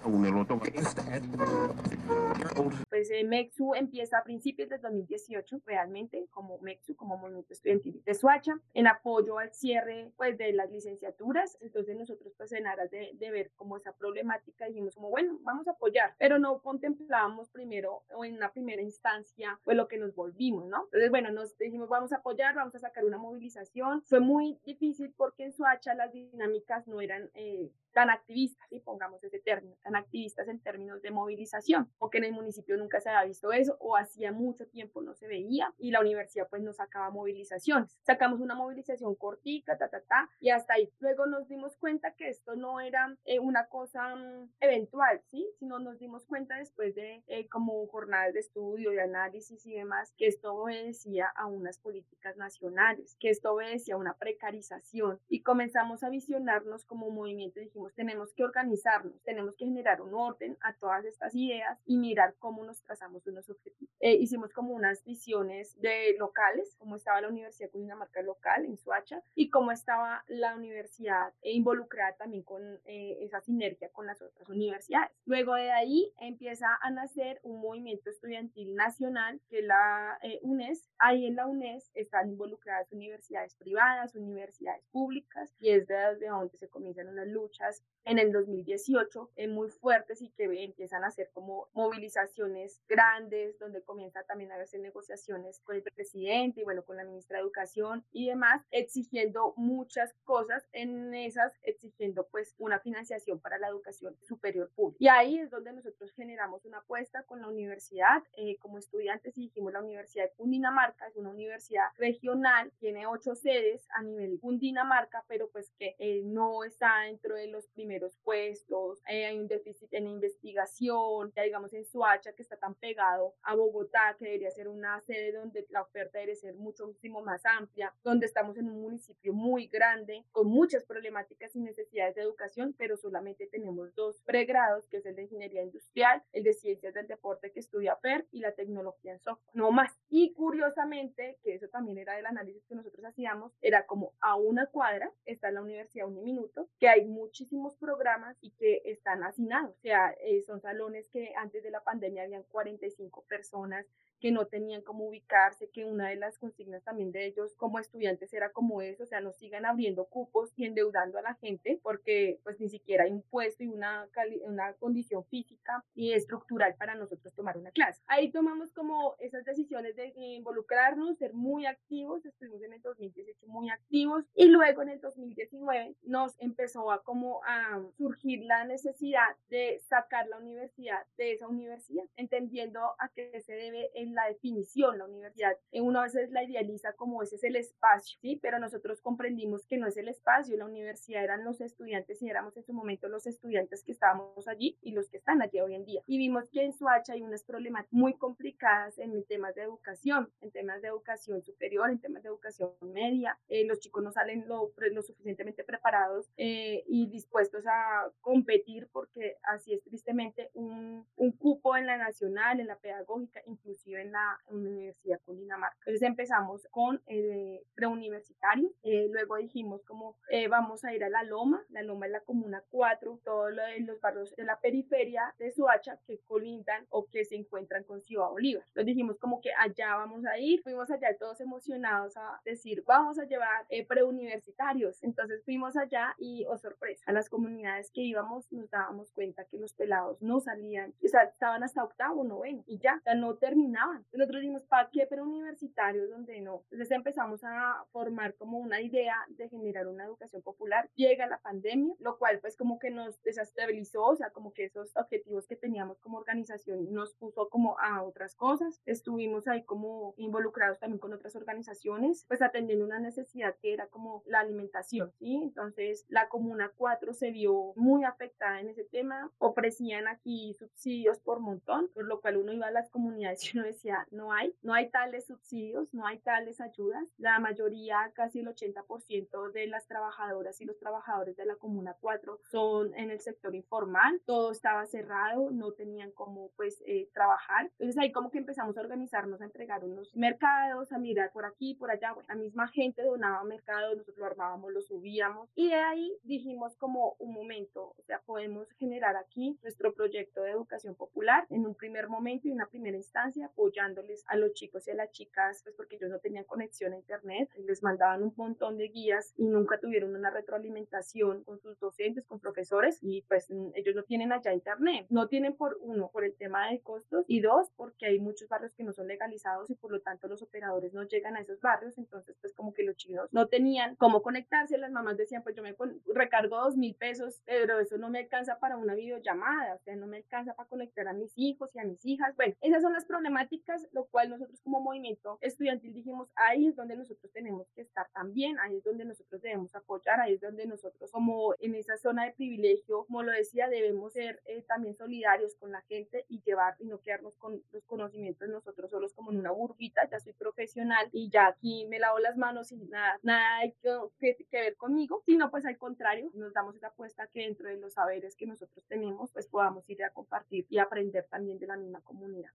Pues 2.89 3.11
eh, 3.11 3.25
MEXU 3.25 3.75
empieza 3.75 4.19
a 4.19 4.25
principios 4.25 4.69
de 4.69 4.79
2018 4.79 5.63
realmente 5.65 6.27
como 6.31 6.59
MEXU, 6.59 6.97
como 6.97 7.17
Movimiento 7.17 7.53
Estudiantil 7.53 8.03
de 8.05 8.15
Suacha, 8.15 8.59
en 8.75 8.87
apoyo 8.87 9.39
al 9.39 9.53
cierre 9.53 10.13
pues 10.17 10.37
de 10.39 10.53
las 10.53 10.71
licenciaturas. 10.71 11.57
Entonces 11.61 11.97
nosotros 11.97 12.33
pues 12.37 12.53
en 12.53 12.67
aras 12.67 12.91
de, 12.91 13.11
de 13.15 13.31
ver 13.31 13.51
como 13.57 13.77
esa 13.77 13.93
problemática 13.93 14.67
dijimos 14.67 14.95
como 14.95 15.11
bueno, 15.11 15.39
vamos 15.43 15.69
a 15.69 15.73
apoyar, 15.73 16.15
pero 16.19 16.39
no 16.39 16.61
contemplábamos 16.61 17.51
primero 17.51 18.03
o 18.15 18.25
en 18.25 18.35
una 18.35 18.53
primera 18.53 18.83
instancia 18.83 19.59
pues 19.65 19.77
lo 19.77 19.89
que 19.89 19.99
nos 19.99 20.15
volvimos, 20.15 20.67
¿no? 20.67 20.85
Entonces 20.85 21.11
bueno, 21.11 21.31
nos 21.31 21.57
dijimos 21.59 21.89
vamos 21.89 22.13
a 22.13 22.17
apoyar, 22.17 22.55
vamos 22.55 22.75
a 22.75 22.79
sacar 22.79 23.05
una 23.05 23.19
movilización. 23.19 24.03
Fue 24.03 24.21
muy 24.21 24.59
difícil 24.65 25.13
porque 25.17 25.45
en 25.45 25.53
Suacha 25.53 25.95
las 25.95 26.13
dinámicas 26.13 26.87
no 26.87 27.01
eran 27.01 27.31
eh, 27.35 27.71
tan 27.93 28.11
activistas, 28.31 28.67
y 28.71 28.81
pongamos 28.81 29.23
ese 29.25 29.41
término, 29.41 29.77
tan 29.83 29.97
activistas 29.97 30.47
en 30.49 30.61
términos 30.61 31.03
de 31.03 31.11
movilización, 31.11 31.91
porque 31.99 32.19
en 32.19 32.25
el 32.25 32.33
municipio 32.33 32.77
nunca 32.77 33.01
se 33.01 33.11
había 33.11 33.25
visto 33.27 33.53
eso 33.53 33.77
o 33.81 33.97
hacía 33.97 34.31
mucho 34.31 34.67
tiempo 34.69 35.03
no 35.03 35.15
se 35.15 35.27
veía 35.27 35.73
y 35.79 35.91
la 35.91 36.01
universidad 36.01 36.49
pues 36.49 36.63
no 36.63 36.73
sacaba 36.73 37.11
movilizaciones. 37.11 37.99
Sacamos 38.03 38.41
una 38.41 38.55
movilización 38.55 39.17
cortica, 39.17 39.77
ta, 39.77 39.89
ta, 39.89 40.01
ta, 40.03 40.31
y 40.39 40.51
hasta 40.51 40.75
ahí. 40.75 40.89
Luego 41.01 41.27
nos 41.27 41.49
dimos 41.49 41.77
cuenta 41.77 42.15
que 42.15 42.29
esto 42.29 42.55
no 42.55 42.81
era 42.81 43.17
eh, 43.25 43.41
una 43.41 43.67
cosa 43.67 44.15
mm, 44.15 44.53
eventual, 44.61 45.21
¿sí? 45.27 45.49
Sino 45.59 45.79
nos 45.81 45.99
dimos 45.99 46.25
cuenta 46.27 46.57
después 46.57 46.95
de 46.95 47.25
eh, 47.27 47.49
como 47.49 47.85
jornadas 47.89 48.35
de 48.35 48.41
estudio, 48.41 48.91
de 48.93 49.03
análisis 49.03 49.67
y 49.67 49.75
demás, 49.75 50.13
que 50.17 50.29
esto 50.29 50.55
obedecía 50.55 51.27
a 51.35 51.47
unas 51.47 51.79
políticas 51.79 52.37
nacionales, 52.37 53.17
que 53.19 53.31
esto 53.31 53.55
obedecía 53.55 53.95
a 53.95 53.99
una 53.99 54.15
precarización 54.15 55.19
y 55.29 55.43
comenzamos 55.43 56.05
a 56.05 56.11
visionarnos 56.11 56.85
como 56.85 57.11
movimiento 57.11 57.61
y 57.61 57.65
dijimos, 57.65 57.95
tenemos 57.95 58.20
que 58.35 58.45
organizarnos, 58.45 59.23
tenemos 59.23 59.55
que 59.57 59.65
generar 59.65 60.01
un 60.03 60.15
orden 60.15 60.57
a 60.61 60.75
todas 60.75 61.05
estas 61.05 61.35
ideas 61.35 61.79
y 61.87 61.97
mirar 61.97 62.35
cómo 62.39 62.65
nos 62.65 62.83
trazamos 62.83 63.27
unos 63.27 63.49
objetivos. 63.49 63.95
Eh, 64.01 64.15
hicimos 64.15 64.53
como 64.53 64.73
unas 64.75 65.05
visiones 65.05 65.79
de 65.81 66.17
locales, 66.19 66.75
cómo 66.79 66.97
estaba 66.97 67.21
la 67.21 67.29
Universidad 67.29 67.71
Cundinamarca 67.71 68.23
local 68.23 68.65
en 68.65 68.77
Suacha 68.77 69.23
y 69.35 69.51
cómo 69.51 69.73
estaba 69.73 70.25
la 70.29 70.55
universidad 70.55 71.33
involucrada 71.43 72.17
también 72.17 72.43
con 72.43 72.63
eh, 72.85 73.19
esa 73.21 73.41
sinergia 73.41 73.91
con 73.91 74.07
las 74.07 74.21
otras 74.23 74.49
universidades. 74.49 75.11
Luego 75.25 75.55
de 75.55 75.71
ahí 75.71 76.13
empieza 76.19 76.79
a 76.81 76.91
nacer 76.91 77.41
un 77.43 77.61
movimiento 77.61 78.11
estudiantil 78.11 78.75
nacional 78.75 79.41
que 79.49 79.61
es 79.61 79.65
la 79.65 80.19
eh, 80.23 80.39
UNES. 80.43 80.89
Ahí 80.99 81.27
en 81.27 81.37
la 81.37 81.47
UNES 81.47 81.91
están 81.95 82.31
involucradas 82.31 82.91
universidades 82.93 83.55
privadas, 83.57 84.15
universidades 84.15 84.85
públicas 84.91 85.55
y 85.59 85.71
es 85.71 85.87
desde 85.87 86.29
donde 86.29 86.57
se 86.57 86.69
comienzan 86.69 87.09
unas 87.09 87.29
luchas 87.29 87.85
en 88.11 88.19
el 88.19 88.33
2018 88.33 89.31
eh, 89.37 89.47
muy 89.47 89.69
fuertes 89.69 90.21
y 90.21 90.31
que 90.31 90.45
empiezan 90.65 91.05
a 91.05 91.07
hacer 91.07 91.31
como 91.33 91.69
movilizaciones 91.75 92.83
grandes, 92.89 93.57
donde 93.61 93.83
comienza 93.83 94.25
también 94.25 94.51
a 94.51 94.57
hacer 94.57 94.81
negociaciones 94.81 95.61
con 95.61 95.77
el 95.77 95.83
presidente 95.85 96.61
y 96.61 96.65
bueno, 96.65 96.85
con 96.85 96.97
la 96.97 97.05
ministra 97.05 97.37
de 97.39 97.43
Educación 97.43 98.05
y 98.11 98.27
demás, 98.27 98.67
exigiendo 98.73 99.55
muchas 99.57 100.13
cosas, 100.25 100.67
en 100.73 101.15
esas 101.15 101.53
exigiendo 101.63 102.27
pues 102.33 102.57
una 102.59 102.81
financiación 102.81 103.39
para 103.39 103.59
la 103.59 103.69
educación 103.69 104.17
superior 104.23 104.73
pública. 104.75 104.99
Y 104.99 105.07
ahí 105.07 105.39
es 105.39 105.51
donde 105.51 105.73
nosotros 105.73 106.13
generamos 106.13 106.65
una 106.65 106.79
apuesta 106.79 107.23
con 107.23 107.41
la 107.41 107.47
universidad 107.47 108.25
eh, 108.37 108.57
como 108.59 108.79
estudiantes 108.79 109.39
y 109.39 109.43
dijimos 109.43 109.73
la 109.73 109.83
Universidad 109.83 110.25
de 110.25 110.33
Cundinamarca 110.33 111.07
es 111.07 111.17
una 111.17 111.31
universidad 111.31 111.87
regional, 111.97 112.73
tiene 112.81 113.07
ocho 113.07 113.37
sedes 113.37 113.87
a 113.95 114.03
nivel 114.03 114.41
Cundinamarca, 114.41 115.25
pero 115.29 115.49
pues 115.51 115.71
que 115.79 115.95
eh, 116.01 116.23
no 116.25 116.65
está 116.65 117.03
dentro 117.07 117.37
de 117.37 117.47
los 117.47 117.69
primeros 117.69 118.00
puestos, 118.25 119.01
eh, 119.09 119.27
hay 119.27 119.39
un 119.39 119.49
déficit 119.49 119.93
en 119.93 120.07
investigación, 120.07 121.33
ya 121.35 121.43
digamos 121.43 121.73
en 121.73 121.85
Suacha 121.85 122.33
que 122.33 122.43
está 122.43 122.57
tan 122.57 122.75
pegado 122.75 123.35
a 123.43 123.55
Bogotá, 123.55 124.17
que 124.19 124.27
debería 124.27 124.51
ser 124.51 124.69
una 124.69 125.01
sede 125.03 125.33
donde 125.33 125.67
la 125.71 125.83
oferta 125.83 126.19
debe 126.19 126.35
ser 126.35 126.55
muchísimo 126.55 127.23
más 127.23 127.45
amplia, 127.45 127.95
donde 128.03 128.27
estamos 128.27 128.57
en 128.57 128.69
un 128.69 128.81
municipio 128.81 129.33
muy 129.33 129.67
grande, 129.67 130.25
con 130.33 130.49
muchas 130.49 130.85
problemáticas 130.85 131.55
y 131.57 131.61
necesidades 131.61 132.15
de 132.15 132.23
educación, 132.23 132.75
pero 132.77 132.97
solamente 132.97 133.47
tenemos 133.47 133.95
dos 133.95 134.23
pregrados, 134.23 134.87
que 134.89 134.99
es 134.99 135.07
el 135.07 135.17
de 135.17 135.23
Ingeniería 135.23 135.63
Industrial, 135.63 136.23
el 136.33 136.45
de 136.45 136.55
Ciencias 136.55 136.95
del 136.95 137.07
Deporte 137.07 137.53
que 137.53 137.61
estudia 137.61 137.97
PER 137.97 138.27
y 138.33 138.41
la 138.41 138.53
tecnología 138.53 139.13
en 139.13 139.21
software, 139.21 139.55
no 139.55 139.71
más. 139.71 139.99
Y 140.09 140.33
curiosamente, 140.33 141.39
que 141.43 141.55
eso 141.55 141.69
también 141.69 141.99
era 141.99 142.15
del 142.15 142.27
análisis 142.27 142.65
que 142.67 142.75
nosotros 142.75 143.05
hacíamos, 143.05 143.53
era 143.61 143.87
como 143.87 144.15
a 144.21 144.37
una 144.37 144.67
cuadra 144.67 145.13
está 145.25 145.51
la 145.51 145.63
Universidad 145.63 146.07
Uniminuto, 146.07 146.69
que 146.79 146.89
hay 146.89 147.05
muchísimos 147.05 147.77
programas 147.91 148.37
y 148.41 148.51
que 148.53 148.83
están 148.85 149.25
hacinados. 149.25 149.77
O 149.77 149.81
sea, 149.81 150.15
eh, 150.21 150.43
son 150.43 150.61
salones 150.61 151.09
que 151.09 151.33
antes 151.37 151.65
de 151.65 151.73
la 151.73 151.83
pandemia 151.83 152.23
habían 152.23 152.45
45 152.45 153.25
personas 153.29 153.85
que 154.21 154.31
no 154.31 154.47
tenían 154.47 154.83
cómo 154.83 155.07
ubicarse, 155.07 155.71
que 155.71 155.85
una 155.85 156.09
de 156.09 156.17
las 156.17 156.39
consignas 156.39 156.85
también 156.85 157.13
de 157.13 157.27
ellos 157.27 157.55
como 157.57 157.79
estudiantes 157.79 158.33
era 158.33 158.51
como 158.53 158.83
eso, 158.83 159.05
o 159.05 159.07
sea, 159.07 159.21
no 159.21 159.33
sigan 159.33 159.65
abriendo 159.65 160.05
cupos 160.05 160.53
y 160.57 160.67
endeudando 160.67 161.19
a 161.19 161.23
la 161.23 161.35
gente 161.35 161.81
porque 161.83 162.39
pues 162.45 162.61
ni 162.61 162.69
siquiera 162.69 163.05
hay 163.05 163.13
un 163.13 163.23
puesto 163.23 163.65
y 163.65 163.69
una, 163.69 164.09
una 164.43 164.75
condición 164.75 165.25
física 165.25 165.85
y 165.95 166.13
estructural 166.13 166.75
para 166.77 166.95
nosotros 166.95 167.35
tomar 167.35 167.57
una 167.57 167.71
clase. 167.71 168.03
Ahí 168.07 168.31
tomamos 168.31 168.73
como 168.73 169.17
esas 169.19 169.45
decisiones 169.45 169.97
de 169.97 170.13
involucrarnos, 170.17 171.19
ser 171.19 171.35
muy 171.35 171.67
activos, 171.67 172.25
estuvimos 172.25 172.63
en 172.63 172.75
el 172.75 172.83
2018 172.83 173.47
muy 173.47 173.71
activos 173.71 174.25
y 174.35 174.47
luego 174.47 174.83
en 174.83 174.91
el 174.91 175.01
2019 175.01 175.97
nos 176.03 176.39
empezó 176.39 176.91
a 176.91 177.03
como 177.03 177.43
a 177.45 177.83
surgir 177.97 178.45
la 178.45 178.65
necesidad 178.65 179.37
de 179.49 179.81
sacar 179.89 180.29
la 180.29 180.39
universidad 180.39 181.07
de 181.17 181.33
esa 181.33 181.49
universidad, 181.49 182.05
entendiendo 182.17 182.81
a 182.99 183.09
qué 183.15 183.41
se 183.41 183.53
debe 183.53 183.91
el 183.95 184.10
la 184.15 184.27
definición, 184.27 184.99
la 184.99 185.05
universidad. 185.05 185.57
Uno 185.73 186.01
a 186.01 186.05
veces 186.05 186.31
la 186.31 186.45
idealiza 186.45 186.93
como 186.95 187.23
ese 187.23 187.37
es 187.37 187.45
el 187.45 187.57
espacio, 187.57 188.19
¿sí? 188.21 188.39
Pero 188.43 188.59
nosotros 188.59 189.01
comprendimos 189.01 189.67
que 189.67 189.79
no 189.79 189.87
es 189.87 189.97
el 189.97 190.09
espacio, 190.09 190.57
la 190.57 190.67
universidad 190.67 191.25
eran 191.25 191.45
los 191.45 191.61
estudiantes 191.61 192.23
y 192.23 192.29
éramos 192.29 192.57
en 192.57 192.65
su 192.65 192.73
momento 192.73 193.09
los 193.09 193.27
estudiantes 193.27 193.85
que 193.85 193.93
estábamos 193.93 194.49
allí 194.49 194.79
y 194.83 194.93
los 194.93 195.09
que 195.09 195.19
están 195.19 195.43
allí 195.43 195.61
hoy 195.61 195.75
en 195.75 195.85
día. 195.85 196.03
Y 196.07 196.19
vimos 196.19 196.49
que 196.51 196.63
en 196.63 196.73
Suacha 196.73 197.13
hay 197.13 197.23
unas 197.23 197.45
problemas 197.45 197.87
muy 197.91 198.15
complicadas 198.15 198.99
en 198.99 199.25
temas 199.25 199.55
de 199.55 199.63
educación, 199.63 200.31
en 200.41 200.51
temas 200.51 200.83
de 200.83 200.89
educación 200.89 201.43
superior, 201.43 201.91
en 201.91 202.01
temas 202.01 202.23
de 202.23 202.29
educación 202.29 202.71
media. 202.81 203.39
Eh, 203.49 203.65
los 203.67 203.81
chicos 203.81 204.03
no 204.03 204.13
salen 204.13 204.47
lo, 204.47 204.73
lo 204.93 205.03
suficientemente 205.03 205.65
preparados 205.65 206.31
eh, 206.37 206.85
y 206.87 207.07
dispuestos 207.09 207.65
a 207.67 208.11
competir 208.21 208.89
porque 208.93 209.37
así 209.43 209.73
es 209.73 209.83
tristemente 209.83 210.51
un, 210.55 211.07
un 211.17 211.33
cupo 211.33 211.77
en 211.77 211.87
la 211.87 211.97
nacional, 211.97 212.61
en 212.61 212.67
la 212.67 212.79
pedagógica, 212.79 213.41
inclusive 213.47 214.00
en 214.01 214.13
la 214.13 214.39
Universidad 214.49 215.21
Cundinamarca. 215.25 215.77
Entonces 215.81 216.03
empezamos 216.03 216.67
con 216.71 217.03
eh, 217.07 217.63
preuniversitario, 217.75 218.73
eh, 218.83 219.09
luego 219.11 219.37
dijimos 219.37 219.83
como 219.85 220.17
eh, 220.31 220.49
vamos 220.49 220.85
a 220.85 220.95
ir 220.95 221.05
a 221.05 221.09
la 221.09 221.23
Loma, 221.23 221.65
la 221.69 221.83
Loma 221.83 222.07
es 222.07 222.13
la 222.13 222.21
Comuna 222.21 222.63
4, 222.71 223.21
todos 223.25 223.53
los 223.53 224.01
barrios 224.01 224.35
de 224.37 224.45
la 224.45 224.61
periferia 224.61 225.35
de 225.39 225.51
Suacha 225.51 225.99
que 226.07 226.21
colindan 226.27 226.87
o 226.91 227.07
que 227.07 227.25
se 227.25 227.37
encuentran 227.37 227.85
con 227.85 228.01
Ciudad 228.01 228.29
Bolívar. 228.29 228.65
Entonces 228.69 228.87
dijimos 228.87 229.19
como 229.19 229.41
que 229.41 229.51
allá 229.57 229.97
vamos 229.97 230.25
a 230.25 230.39
ir, 230.39 230.63
fuimos 230.63 230.91
allá 230.91 231.17
todos 231.19 231.41
emocionados 231.41 232.17
a 232.17 232.41
decir 232.45 232.83
vamos 232.87 233.19
a 233.19 233.25
llevar 233.25 233.67
eh, 233.69 233.87
preuniversitarios. 233.87 235.03
Entonces 235.03 235.43
fuimos 235.45 235.77
allá 235.77 236.15
y, 236.19 236.45
oh 236.49 236.59
sorpresa, 236.59 237.05
a 237.07 237.13
las 237.13 237.29
comunidades 237.29 237.91
que 237.93 238.03
íbamos 238.03 238.51
nos 238.53 238.71
dábamos 238.71 239.11
cuenta 239.13 239.45
que 239.45 239.59
los 239.59 239.75
pelados 239.75 240.21
no 240.23 240.41
salían, 240.41 240.95
o 241.05 241.09
sea, 241.09 241.23
estaban 241.23 241.63
hasta 241.63 241.85
octavo, 241.85 242.25
noveno 242.25 242.65
y 242.67 242.79
ya, 242.79 242.97
o 242.97 243.03
sea, 243.03 243.15
no 243.15 243.37
terminaban 243.37 243.90
nosotros 244.13 244.41
dijimos, 244.41 244.65
¿para 244.65 244.91
qué? 244.91 245.07
Pero 245.09 245.25
universitarios 245.25 246.11
donde 246.11 246.41
no. 246.41 246.63
Entonces 246.71 246.91
empezamos 246.91 247.43
a 247.45 247.85
formar 247.93 248.35
como 248.35 248.59
una 248.59 248.81
idea 248.81 249.17
de 249.29 249.49
generar 249.49 249.87
una 249.87 250.05
educación 250.05 250.43
popular. 250.43 250.91
Llega 250.95 251.27
la 251.27 251.39
pandemia, 251.39 251.95
lo 251.99 252.19
cual 252.19 252.41
pues 252.41 252.57
como 252.57 252.79
que 252.79 252.91
nos 252.91 253.23
desestabilizó, 253.23 254.05
o 254.05 254.17
sea, 254.17 254.31
como 254.31 254.53
que 254.53 254.65
esos 254.65 254.97
objetivos 254.97 255.47
que 255.47 255.57
teníamos 255.57 255.99
como 256.01 256.19
organización 256.19 256.93
nos 256.93 257.15
puso 257.15 257.49
como 257.49 257.79
a 257.79 258.03
otras 258.03 258.35
cosas. 258.35 258.81
Estuvimos 258.87 259.49
ahí 259.49 259.63
como 259.65 260.15
involucrados 260.17 260.79
también 260.79 260.99
con 260.99 261.13
otras 261.13 261.37
organizaciones, 261.37 262.25
pues 262.29 262.43
atendiendo 262.43 262.85
una 262.85 262.99
necesidad 262.99 263.57
que 263.61 263.73
era 263.73 263.87
como 263.89 264.23
la 264.27 264.41
alimentación, 264.41 265.13
¿sí? 265.19 265.41
Entonces 265.43 266.05
la 266.09 266.29
Comuna 266.29 266.73
4 266.77 267.13
se 267.13 267.31
vio 267.31 267.73
muy 267.77 268.05
afectada 268.05 268.61
en 268.61 268.69
ese 268.69 268.85
tema. 268.85 269.31
Ofrecían 269.39 270.09
aquí 270.09 270.55
subsidios 270.59 271.19
por 271.21 271.41
montón, 271.41 271.89
por 271.95 272.05
lo 272.05 272.21
cual 272.21 272.37
uno 272.37 272.53
iba 272.53 272.67
a 272.67 272.71
las 272.71 272.91
comunidades 272.91 273.43
y 273.55 273.59
uno 273.59 273.67
decía, 273.81 274.07
no 274.11 274.33
hay, 274.33 274.55
no 274.63 274.75
hay 274.75 274.91
tales 274.91 275.27
subsidios, 275.27 275.95
no 275.95 276.07
hay 276.07 276.19
tales 276.19 276.61
ayudas. 276.61 277.09
La 277.17 277.39
mayoría, 277.39 278.13
casi 278.15 278.41
el 278.41 278.49
80% 278.49 279.53
de 279.53 279.67
las 279.67 279.87
trabajadoras 279.87 280.61
y 280.61 280.67
los 280.67 280.79
trabajadores 280.79 281.37
de 281.37 281.47
la 281.47 281.57
Comuna 281.57 281.97
4 282.01 282.41
son 282.51 282.95
en 282.95 283.11
el 283.11 283.21
sector 283.21 283.55
informal, 283.55 284.21
todo 284.27 284.53
estaba 284.53 284.85
cerrado, 284.87 285.51
no 285.51 285.73
tenían 285.73 286.13
cómo 286.13 286.51
pues 286.57 286.83
eh, 286.87 287.09
trabajar. 287.15 287.71
Entonces 287.79 287.99
ahí 287.99 288.13
como 288.13 288.31
que 288.31 288.39
empezamos 288.39 288.77
a 288.77 288.81
organizarnos, 288.81 289.41
a 289.41 289.45
entregar 289.45 289.83
unos 289.85 290.15
mercados, 290.15 290.93
a 290.93 290.99
mirar 290.99 291.33
por 291.33 291.47
aquí, 291.47 291.75
por 291.75 291.91
allá. 291.91 292.13
Bueno, 292.13 292.29
la 292.29 292.35
misma 292.35 292.69
gente 292.69 293.03
donaba 293.03 293.43
mercados, 293.45 293.97
nosotros 293.97 294.19
lo 294.19 294.27
armábamos, 294.27 294.73
lo 294.73 294.83
subíamos 294.83 295.49
y 295.55 295.69
de 295.69 295.77
ahí 295.77 296.13
dijimos 296.23 296.77
como 296.77 297.17
un 297.19 297.33
momento, 297.33 297.95
o 297.97 298.03
sea, 298.07 298.21
podemos 298.21 298.71
generar 298.73 299.17
aquí 299.17 299.59
nuestro 299.63 299.95
proyecto 299.95 300.43
de 300.43 300.51
educación 300.51 300.95
popular 300.95 301.47
en 301.49 301.67
un 301.67 301.75
primer 301.75 302.09
momento 302.09 302.49
y 302.49 302.53
una 302.53 302.67
primera 302.67 302.97
instancia, 302.97 303.51
apoyándoles 303.71 304.25
a 304.27 304.37
los 304.37 304.53
chicos 304.53 304.87
y 304.87 304.91
a 304.91 304.95
las 304.95 305.11
chicas, 305.13 305.61
pues 305.63 305.75
porque 305.77 305.97
ellos 305.97 306.11
no 306.11 306.19
tenían 306.19 306.45
conexión 306.45 306.93
a 306.93 306.97
internet, 306.97 307.49
les 307.57 307.83
mandaban 307.83 308.23
un 308.23 308.33
montón 308.37 308.77
de 308.77 308.89
guías 308.89 309.33
y 309.37 309.45
nunca 309.45 309.79
tuvieron 309.79 310.15
una 310.15 310.31
retroalimentación 310.31 311.45
con 311.45 311.61
sus 311.61 311.79
docentes, 311.79 312.27
con 312.27 312.41
profesores 312.41 312.99
y 313.01 313.23
pues 313.23 313.49
ellos 313.75 313.95
no 313.95 314.03
tienen 314.03 314.33
allá 314.33 314.53
internet. 314.53 315.07
No 315.09 315.29
tienen 315.29 315.57
por 315.57 315.79
uno, 315.81 316.11
por 316.13 316.25
el 316.25 316.35
tema 316.35 316.71
de 316.71 316.81
costos 316.81 317.25
y 317.29 317.41
dos, 317.41 317.71
porque 317.77 318.07
hay 318.07 318.19
muchos 318.19 318.49
barrios 318.49 318.75
que 318.75 318.85
no 318.85 318.93
son 318.93 319.07
legalizados 319.07 319.71
y 319.71 319.75
por 319.75 319.93
lo 319.93 320.01
tanto 320.01 320.29
los 320.29 320.43
operadores 320.43 320.93
no 320.93 321.05
llegan 321.05 321.37
a 321.37 321.41
esos 321.41 321.61
barrios, 321.61 321.97
entonces 321.99 322.37
pues 322.41 322.53
como 322.55 322.73
que 322.73 322.83
los 322.83 322.97
chinos 322.97 323.29
no 323.33 323.47
tenían 323.47 323.97
cómo 323.97 324.23
conectarse, 324.23 324.79
las 324.79 324.91
mamás 324.91 325.17
decían 325.17 325.43
pues 325.43 325.55
yo 325.55 325.63
me 325.63 325.77
recargo 326.15 326.57
dos 326.57 326.77
mil 326.77 326.95
pesos, 326.95 327.43
pero 327.47 327.79
eso 327.79 327.99
no 327.99 328.11
me 328.11 328.21
alcanza 328.21 328.59
para 328.59 328.77
una 328.77 328.95
videollamada, 328.95 329.75
o 329.75 329.79
sea, 329.79 329.97
no 329.97 330.07
me 330.07 330.19
alcanza 330.19 330.55
para 330.55 330.69
conectar 330.69 331.07
a 331.09 331.13
mis 331.13 331.33
hijos 331.37 331.75
y 331.75 331.79
a 331.79 331.85
mis 331.85 332.05
hijas. 332.05 332.35
Bueno, 332.37 332.55
esas 332.61 332.83
son 332.83 332.93
las 332.93 333.05
problemáticas 333.05 333.50
lo 333.93 334.07
cual 334.07 334.31
nosotros 334.31 334.61
como 334.63 334.81
movimiento 334.81 335.39
estudiantil 335.41 335.93
dijimos, 335.93 336.29
ahí 336.37 336.67
es 336.67 336.77
donde 336.77 336.97
nosotros 336.97 337.33
tenemos 337.33 337.69
que 337.75 337.83
estar 337.83 338.09
también, 338.13 338.59
ahí 338.59 338.77
es 338.77 338.85
donde 338.85 339.05
nosotros 339.05 339.41
debemos 339.41 339.75
apoyar, 339.75 340.21
ahí 340.21 340.35
es 340.35 340.41
donde 340.41 340.67
nosotros 340.67 341.11
como 341.11 341.55
en 341.59 341.75
esa 341.75 341.97
zona 341.97 342.25
de 342.25 342.33
privilegio, 342.33 343.05
como 343.07 343.23
lo 343.23 343.33
decía, 343.33 343.69
debemos 343.69 344.13
ser 344.13 344.41
eh, 344.45 344.63
también 344.63 344.95
solidarios 344.97 345.55
con 345.57 345.73
la 345.73 345.83
gente 345.83 346.25
y 346.29 346.43
llevar 346.43 346.77
y 346.79 346.87
no 346.87 347.01
quedarnos 347.01 347.37
con 347.37 347.63
los 347.73 347.85
conocimientos 347.85 348.49
nosotros 348.49 348.91
solos 348.91 349.13
como 349.15 349.31
en 349.33 349.39
una 349.39 349.51
burbita, 349.51 350.09
ya 350.11 350.19
soy 350.21 350.33
profesional 350.33 351.09
y 351.13 351.31
ya 351.31 351.49
aquí 351.49 351.87
me 351.87 351.99
lavo 351.99 352.19
las 352.19 352.37
manos 352.37 352.73
y 352.73 352.77
nada, 352.77 353.19
nada 353.23 353.59
hay 353.59 353.73
que, 353.83 354.47
ver 354.51 354.77
conmigo, 354.77 355.23
sino 355.27 355.51
pues 355.51 355.65
al 355.65 355.79
contrario, 355.79 356.31
nos 356.35 356.53
damos 356.53 356.77
esa 356.77 356.89
apuesta 356.89 357.29
que 357.29 357.41
dentro 357.41 357.69
de 357.69 357.77
los 357.77 357.95
saberes 357.95 358.37
que 358.37 358.47
nosotros 358.47 358.85
tenemos, 358.87 359.31
pues 359.33 359.49
podamos 359.49 359.89
ir 359.89 360.03
a 360.05 360.11
compartir 360.11 360.67
y 360.69 360.79
aprender 360.79 361.27
también 361.31 361.59
de 361.59 361.67
la 361.67 361.77
misma 361.77 362.01
comunidad. 362.03 362.51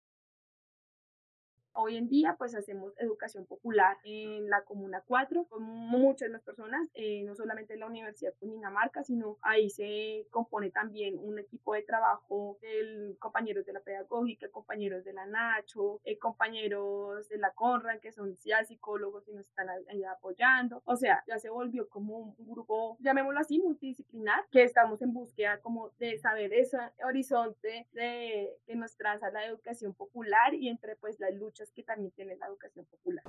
Hoy 1.77 1.97
en 1.97 2.09
día, 2.09 2.37
pues 2.39 2.55
hacemos 2.55 2.93
educación 2.99 3.47
popular 3.47 3.97
en 4.05 4.49
la 4.49 4.63
Comuna 4.63 5.03
4 5.09 5.47
con 5.47 5.65
muchas 5.65 6.31
más 6.31 6.41
personas, 6.43 6.89
eh, 6.95 7.25
no 7.25 7.35
solamente 7.35 7.75
en 7.75 7.81
la 7.81 7.89
Universidad 7.89 8.31
de 8.31 8.39
Cundinamarca, 8.39 9.03
sino 9.03 9.39
ahí 9.43 9.69
se 9.71 10.25
compone 10.31 10.71
también 10.71 11.19
un 11.19 11.37
equipo 11.41 11.75
de 11.75 11.83
trabajo 11.83 12.59
de 12.61 13.17
compañeros 13.19 13.67
de 13.67 13.73
la 13.73 13.81
pedagógica, 13.81 14.49
compañeros 14.51 15.05
de 15.05 15.15
la 15.15 15.27
Nacho, 15.27 16.01
eh, 16.05 16.17
compañeros 16.17 17.29
de 17.29 17.39
la 17.39 17.51
Conran, 17.51 17.99
que 17.99 18.13
son 18.13 18.37
ya 18.45 18.65
psicólogos 18.65 19.27
y 19.27 19.33
nos 19.33 19.49
están 19.49 19.69
apoyando. 20.09 20.81
O 20.85 20.95
sea, 20.95 21.25
ya 21.27 21.41
se 21.41 21.51
volvió 21.51 21.89
como 21.89 22.19
un 22.19 22.35
grupo, 22.39 22.97
llamémoslo 23.01 23.41
así, 23.41 23.59
multidisciplinar, 23.59 24.47
que 24.53 24.63
estamos 24.63 25.03
en 25.03 25.13
búsqueda 25.13 25.59
como 25.61 25.91
de 25.99 26.19
saber 26.19 26.53
ese 26.55 26.79
horizonte 27.05 27.89
de, 27.93 28.57
que 28.65 28.77
nos 28.77 28.97
traza 28.97 29.31
la 29.33 29.45
educación 29.45 29.93
popular 29.93 30.55
y 30.55 30.69
entre 30.69 30.95
pues 30.95 31.19
las 31.19 31.35
luchas 31.35 31.64
que 31.73 31.83
también 31.83 32.13
tiene 32.13 32.37
la 32.37 32.47
educación 32.47 32.85
popular. 32.87 33.25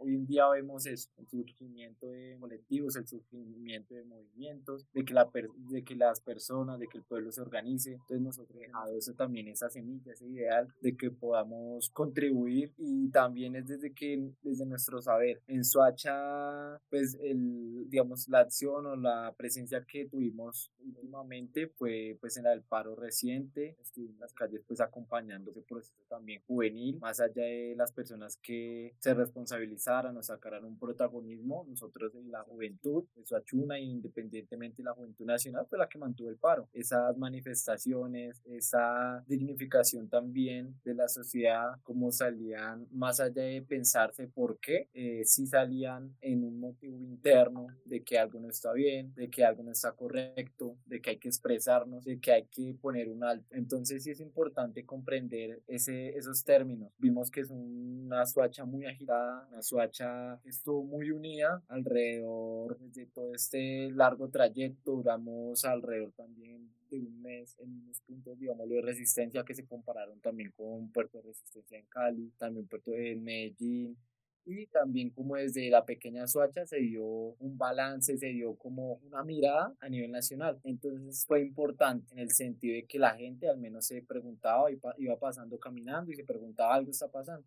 Hoy 0.00 0.14
en 0.14 0.26
día 0.26 0.48
vemos 0.48 0.86
eso, 0.86 1.08
el 1.18 1.28
surgimiento 1.28 2.06
de 2.06 2.36
colectivos, 2.40 2.96
el 2.96 3.06
surgimiento 3.06 3.94
de 3.94 4.04
movimientos, 4.04 4.86
de 4.92 5.04
que, 5.04 5.14
la 5.14 5.28
de 5.70 5.84
que 5.84 5.94
las 5.94 6.20
personas, 6.20 6.78
de 6.78 6.88
que 6.88 6.98
el 6.98 7.04
pueblo 7.04 7.32
se 7.32 7.40
organice. 7.40 7.92
Entonces 7.92 8.20
nosotros 8.20 8.58
dejado 8.58 8.96
eso 8.96 9.14
también, 9.14 9.48
esa 9.48 9.70
semilla, 9.70 10.12
ese 10.12 10.26
ideal 10.26 10.72
de 10.80 10.96
que 10.96 11.10
podamos 11.10 11.90
contribuir 11.90 12.72
y 12.78 13.08
también 13.10 13.56
es 13.56 13.66
desde 13.66 13.92
que, 13.92 14.30
desde 14.42 14.66
nuestro 14.66 15.00
saber. 15.00 15.40
En 15.46 15.64
Suacha, 15.64 16.78
pues 16.90 17.18
el, 17.20 17.88
digamos, 17.88 18.28
la 18.28 18.40
acción 18.40 18.86
o 18.86 18.96
la 18.96 19.34
presencia 19.36 19.84
que 19.84 20.06
tuvimos 20.06 20.70
últimamente 20.84 21.68
fue 21.68 22.16
pues 22.20 22.36
en 22.36 22.46
el 22.46 22.62
paro 22.62 22.94
reciente, 22.94 23.76
estuvimos 23.80 24.14
en 24.14 24.20
las 24.20 24.32
calles 24.32 24.62
pues 24.66 24.80
acompañando 24.80 25.31
ese 25.40 25.62
proceso 25.62 26.04
también 26.08 26.42
juvenil, 26.46 26.98
más 27.00 27.20
allá 27.20 27.42
de 27.42 27.74
las 27.76 27.92
personas 27.92 28.36
que 28.36 28.94
se 28.98 29.14
responsabilizaran 29.14 30.14
nos 30.14 30.26
sacaran 30.26 30.64
un 30.64 30.78
protagonismo, 30.78 31.64
nosotros 31.68 32.14
en 32.14 32.30
la 32.30 32.42
juventud, 32.42 33.04
de 33.16 33.24
Suachuna, 33.24 33.78
independientemente 33.78 34.82
de 34.82 34.84
la 34.84 34.94
juventud 34.94 35.24
nacional, 35.24 35.66
fue 35.68 35.78
la 35.78 35.88
que 35.88 35.98
mantuvo 35.98 36.28
el 36.28 36.36
paro. 36.36 36.68
Esas 36.72 37.16
manifestaciones, 37.16 38.42
esa 38.44 39.24
dignificación 39.26 40.08
también 40.08 40.74
de 40.84 40.94
la 40.94 41.08
sociedad, 41.08 41.76
como 41.82 42.12
salían 42.12 42.86
más 42.90 43.20
allá 43.20 43.42
de 43.42 43.62
pensarse 43.62 44.28
por 44.28 44.58
qué, 44.58 44.88
eh, 44.92 45.22
si 45.24 45.46
salían 45.46 46.14
en 46.20 46.44
un 46.44 46.60
motivo 46.60 46.98
interno 46.98 47.68
de 47.84 48.02
que 48.02 48.18
algo 48.18 48.40
no 48.40 48.48
está 48.48 48.72
bien, 48.72 49.14
de 49.14 49.30
que 49.30 49.44
algo 49.44 49.62
no 49.62 49.72
está 49.72 49.92
correcto, 49.92 50.76
de 50.86 51.00
que 51.00 51.10
hay 51.10 51.18
que 51.18 51.28
expresarnos, 51.28 52.04
de 52.04 52.20
que 52.20 52.32
hay 52.32 52.44
que 52.44 52.74
poner 52.80 53.08
un 53.08 53.24
alto. 53.24 53.46
Entonces 53.50 54.02
sí 54.04 54.10
es 54.10 54.20
importante 54.20 54.84
comprender 54.84 55.21
ese, 55.66 56.16
esos 56.16 56.44
términos. 56.44 56.92
Vimos 56.98 57.30
que 57.30 57.40
es 57.40 57.50
una 57.50 58.24
suacha 58.26 58.64
muy 58.64 58.86
agitada, 58.86 59.46
una 59.50 59.62
suacha 59.62 60.40
que 60.42 60.50
estuvo 60.50 60.84
muy 60.84 61.10
unida 61.10 61.62
alrededor 61.68 62.78
de 62.78 63.06
todo 63.06 63.34
este 63.34 63.90
largo 63.92 64.28
trayecto, 64.28 64.92
duramos 64.92 65.64
alrededor 65.64 66.12
también 66.12 66.70
de 66.90 66.98
un 67.00 67.22
mes 67.22 67.56
en 67.58 67.70
unos 67.70 68.00
puntos, 68.02 68.38
digamos, 68.38 68.68
de 68.68 68.82
resistencia 68.82 69.44
que 69.44 69.54
se 69.54 69.66
compararon 69.66 70.20
también 70.20 70.52
con 70.56 70.90
Puerto 70.90 71.18
de 71.18 71.24
Resistencia 71.24 71.78
en 71.78 71.86
Cali, 71.86 72.32
también 72.38 72.66
Puerto 72.66 72.90
de 72.90 73.16
Medellín, 73.16 73.96
y 74.44 74.66
también 74.66 75.10
como 75.10 75.36
desde 75.36 75.70
la 75.70 75.84
pequeña 75.84 76.26
Suacha 76.26 76.66
se 76.66 76.78
dio 76.78 77.04
un 77.04 77.56
balance, 77.56 78.16
se 78.18 78.26
dio 78.28 78.56
como 78.56 78.94
una 79.04 79.22
mirada 79.22 79.74
a 79.80 79.88
nivel 79.88 80.10
nacional. 80.10 80.60
Entonces 80.64 81.24
fue 81.26 81.42
importante 81.42 82.12
en 82.12 82.18
el 82.18 82.30
sentido 82.30 82.74
de 82.74 82.84
que 82.84 82.98
la 82.98 83.14
gente 83.14 83.48
al 83.48 83.58
menos 83.58 83.86
se 83.86 84.02
preguntaba, 84.02 84.68
iba 84.98 85.18
pasando 85.18 85.58
caminando 85.58 86.10
y 86.12 86.16
se 86.16 86.24
preguntaba 86.24 86.74
algo 86.74 86.90
está 86.90 87.08
pasando, 87.08 87.46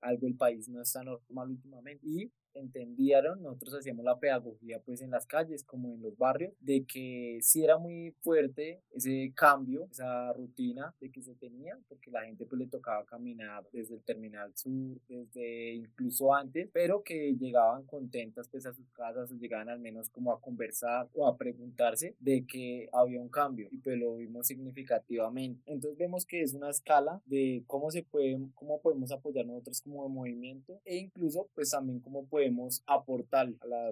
algo 0.00 0.26
el 0.26 0.36
país 0.36 0.68
no 0.68 0.82
está 0.82 1.02
normal 1.02 1.50
últimamente. 1.50 2.06
Y 2.06 2.30
entendieron, 2.58 3.42
nosotros 3.42 3.74
hacíamos 3.74 4.04
la 4.04 4.18
pedagogía 4.18 4.80
pues 4.80 5.00
en 5.00 5.10
las 5.10 5.26
calles 5.26 5.64
como 5.64 5.94
en 5.94 6.02
los 6.02 6.16
barrios, 6.16 6.52
de 6.60 6.84
que 6.84 7.38
sí 7.42 7.64
era 7.64 7.78
muy 7.78 8.14
fuerte 8.22 8.80
ese 8.90 9.32
cambio, 9.34 9.88
esa 9.90 10.32
rutina 10.32 10.94
de 11.00 11.10
que 11.10 11.22
se 11.22 11.34
tenía, 11.34 11.78
porque 11.88 12.10
la 12.10 12.24
gente 12.24 12.46
pues 12.46 12.60
le 12.60 12.66
tocaba 12.66 13.04
caminar 13.04 13.64
desde 13.72 13.94
el 13.94 14.02
terminal 14.02 14.52
sur, 14.54 14.98
desde 15.08 15.74
incluso 15.74 16.34
antes, 16.34 16.68
pero 16.72 17.02
que 17.02 17.34
llegaban 17.34 17.84
contentas 17.84 18.48
pues 18.48 18.66
a 18.66 18.72
sus 18.72 18.88
casas, 18.90 19.30
llegaban 19.32 19.68
al 19.68 19.80
menos 19.80 20.08
como 20.08 20.32
a 20.32 20.40
conversar 20.40 21.08
o 21.14 21.26
a 21.26 21.36
preguntarse 21.36 22.14
de 22.20 22.46
que 22.46 22.88
había 22.92 23.20
un 23.20 23.28
cambio 23.28 23.68
y 23.70 23.78
pues 23.78 23.98
lo 23.98 24.16
vimos 24.16 24.46
significativamente. 24.46 25.62
Entonces 25.66 25.98
vemos 25.98 26.24
que 26.24 26.42
es 26.42 26.54
una 26.54 26.70
escala 26.70 27.20
de 27.26 27.62
cómo 27.66 27.90
se 27.90 28.02
puede, 28.02 28.38
cómo 28.54 28.80
podemos 28.80 29.12
apoyar 29.12 29.46
nosotros 29.46 29.80
como 29.80 30.08
movimiento 30.08 30.80
e 30.84 30.96
incluso 30.96 31.48
pues 31.54 31.70
también 31.70 32.00
cómo 32.00 32.24
podemos 32.26 32.45
podemos 32.46 32.82
aportar 32.86 33.48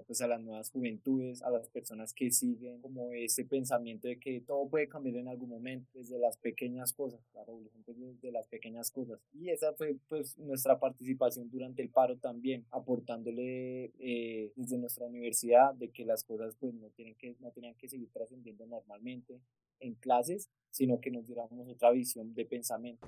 pues 0.06 0.20
a 0.20 0.28
las 0.28 0.40
nuevas 0.40 0.70
juventudes, 0.70 1.42
a 1.42 1.50
las 1.50 1.68
personas 1.70 2.14
que 2.14 2.30
siguen 2.30 2.80
como 2.80 3.12
ese 3.12 3.44
pensamiento 3.44 4.06
de 4.06 4.18
que 4.18 4.40
todo 4.42 4.68
puede 4.68 4.88
cambiar 4.88 5.16
en 5.16 5.28
algún 5.28 5.48
momento, 5.48 5.90
desde 5.92 6.18
las 6.18 6.36
pequeñas 6.36 6.92
cosas, 6.92 7.20
la 7.34 7.44
revolución 7.44 7.82
desde 7.86 8.30
las 8.30 8.46
pequeñas 8.46 8.92
cosas. 8.92 9.18
Y 9.32 9.50
esa 9.50 9.72
fue 9.72 9.96
pues 10.08 10.38
nuestra 10.38 10.78
participación 10.78 11.50
durante 11.50 11.82
el 11.82 11.88
paro 11.90 12.16
también, 12.16 12.64
aportándole 12.70 13.92
eh, 13.98 14.52
desde 14.54 14.78
nuestra 14.78 15.06
universidad 15.06 15.74
de 15.74 15.90
que 15.90 16.04
las 16.04 16.22
cosas 16.22 16.54
pues 16.60 16.74
no 16.74 16.88
tienen 16.90 17.16
que, 17.16 17.34
no 17.40 17.50
tenían 17.50 17.74
que 17.74 17.88
seguir 17.88 18.08
trascendiendo 18.12 18.66
normalmente 18.66 19.40
en 19.80 19.94
clases, 19.94 20.48
sino 20.74 21.00
que 21.00 21.08
nos 21.08 21.24
diéramos 21.24 21.68
otra 21.68 21.92
visión 21.92 22.34
de 22.34 22.44
pensamiento. 22.44 23.06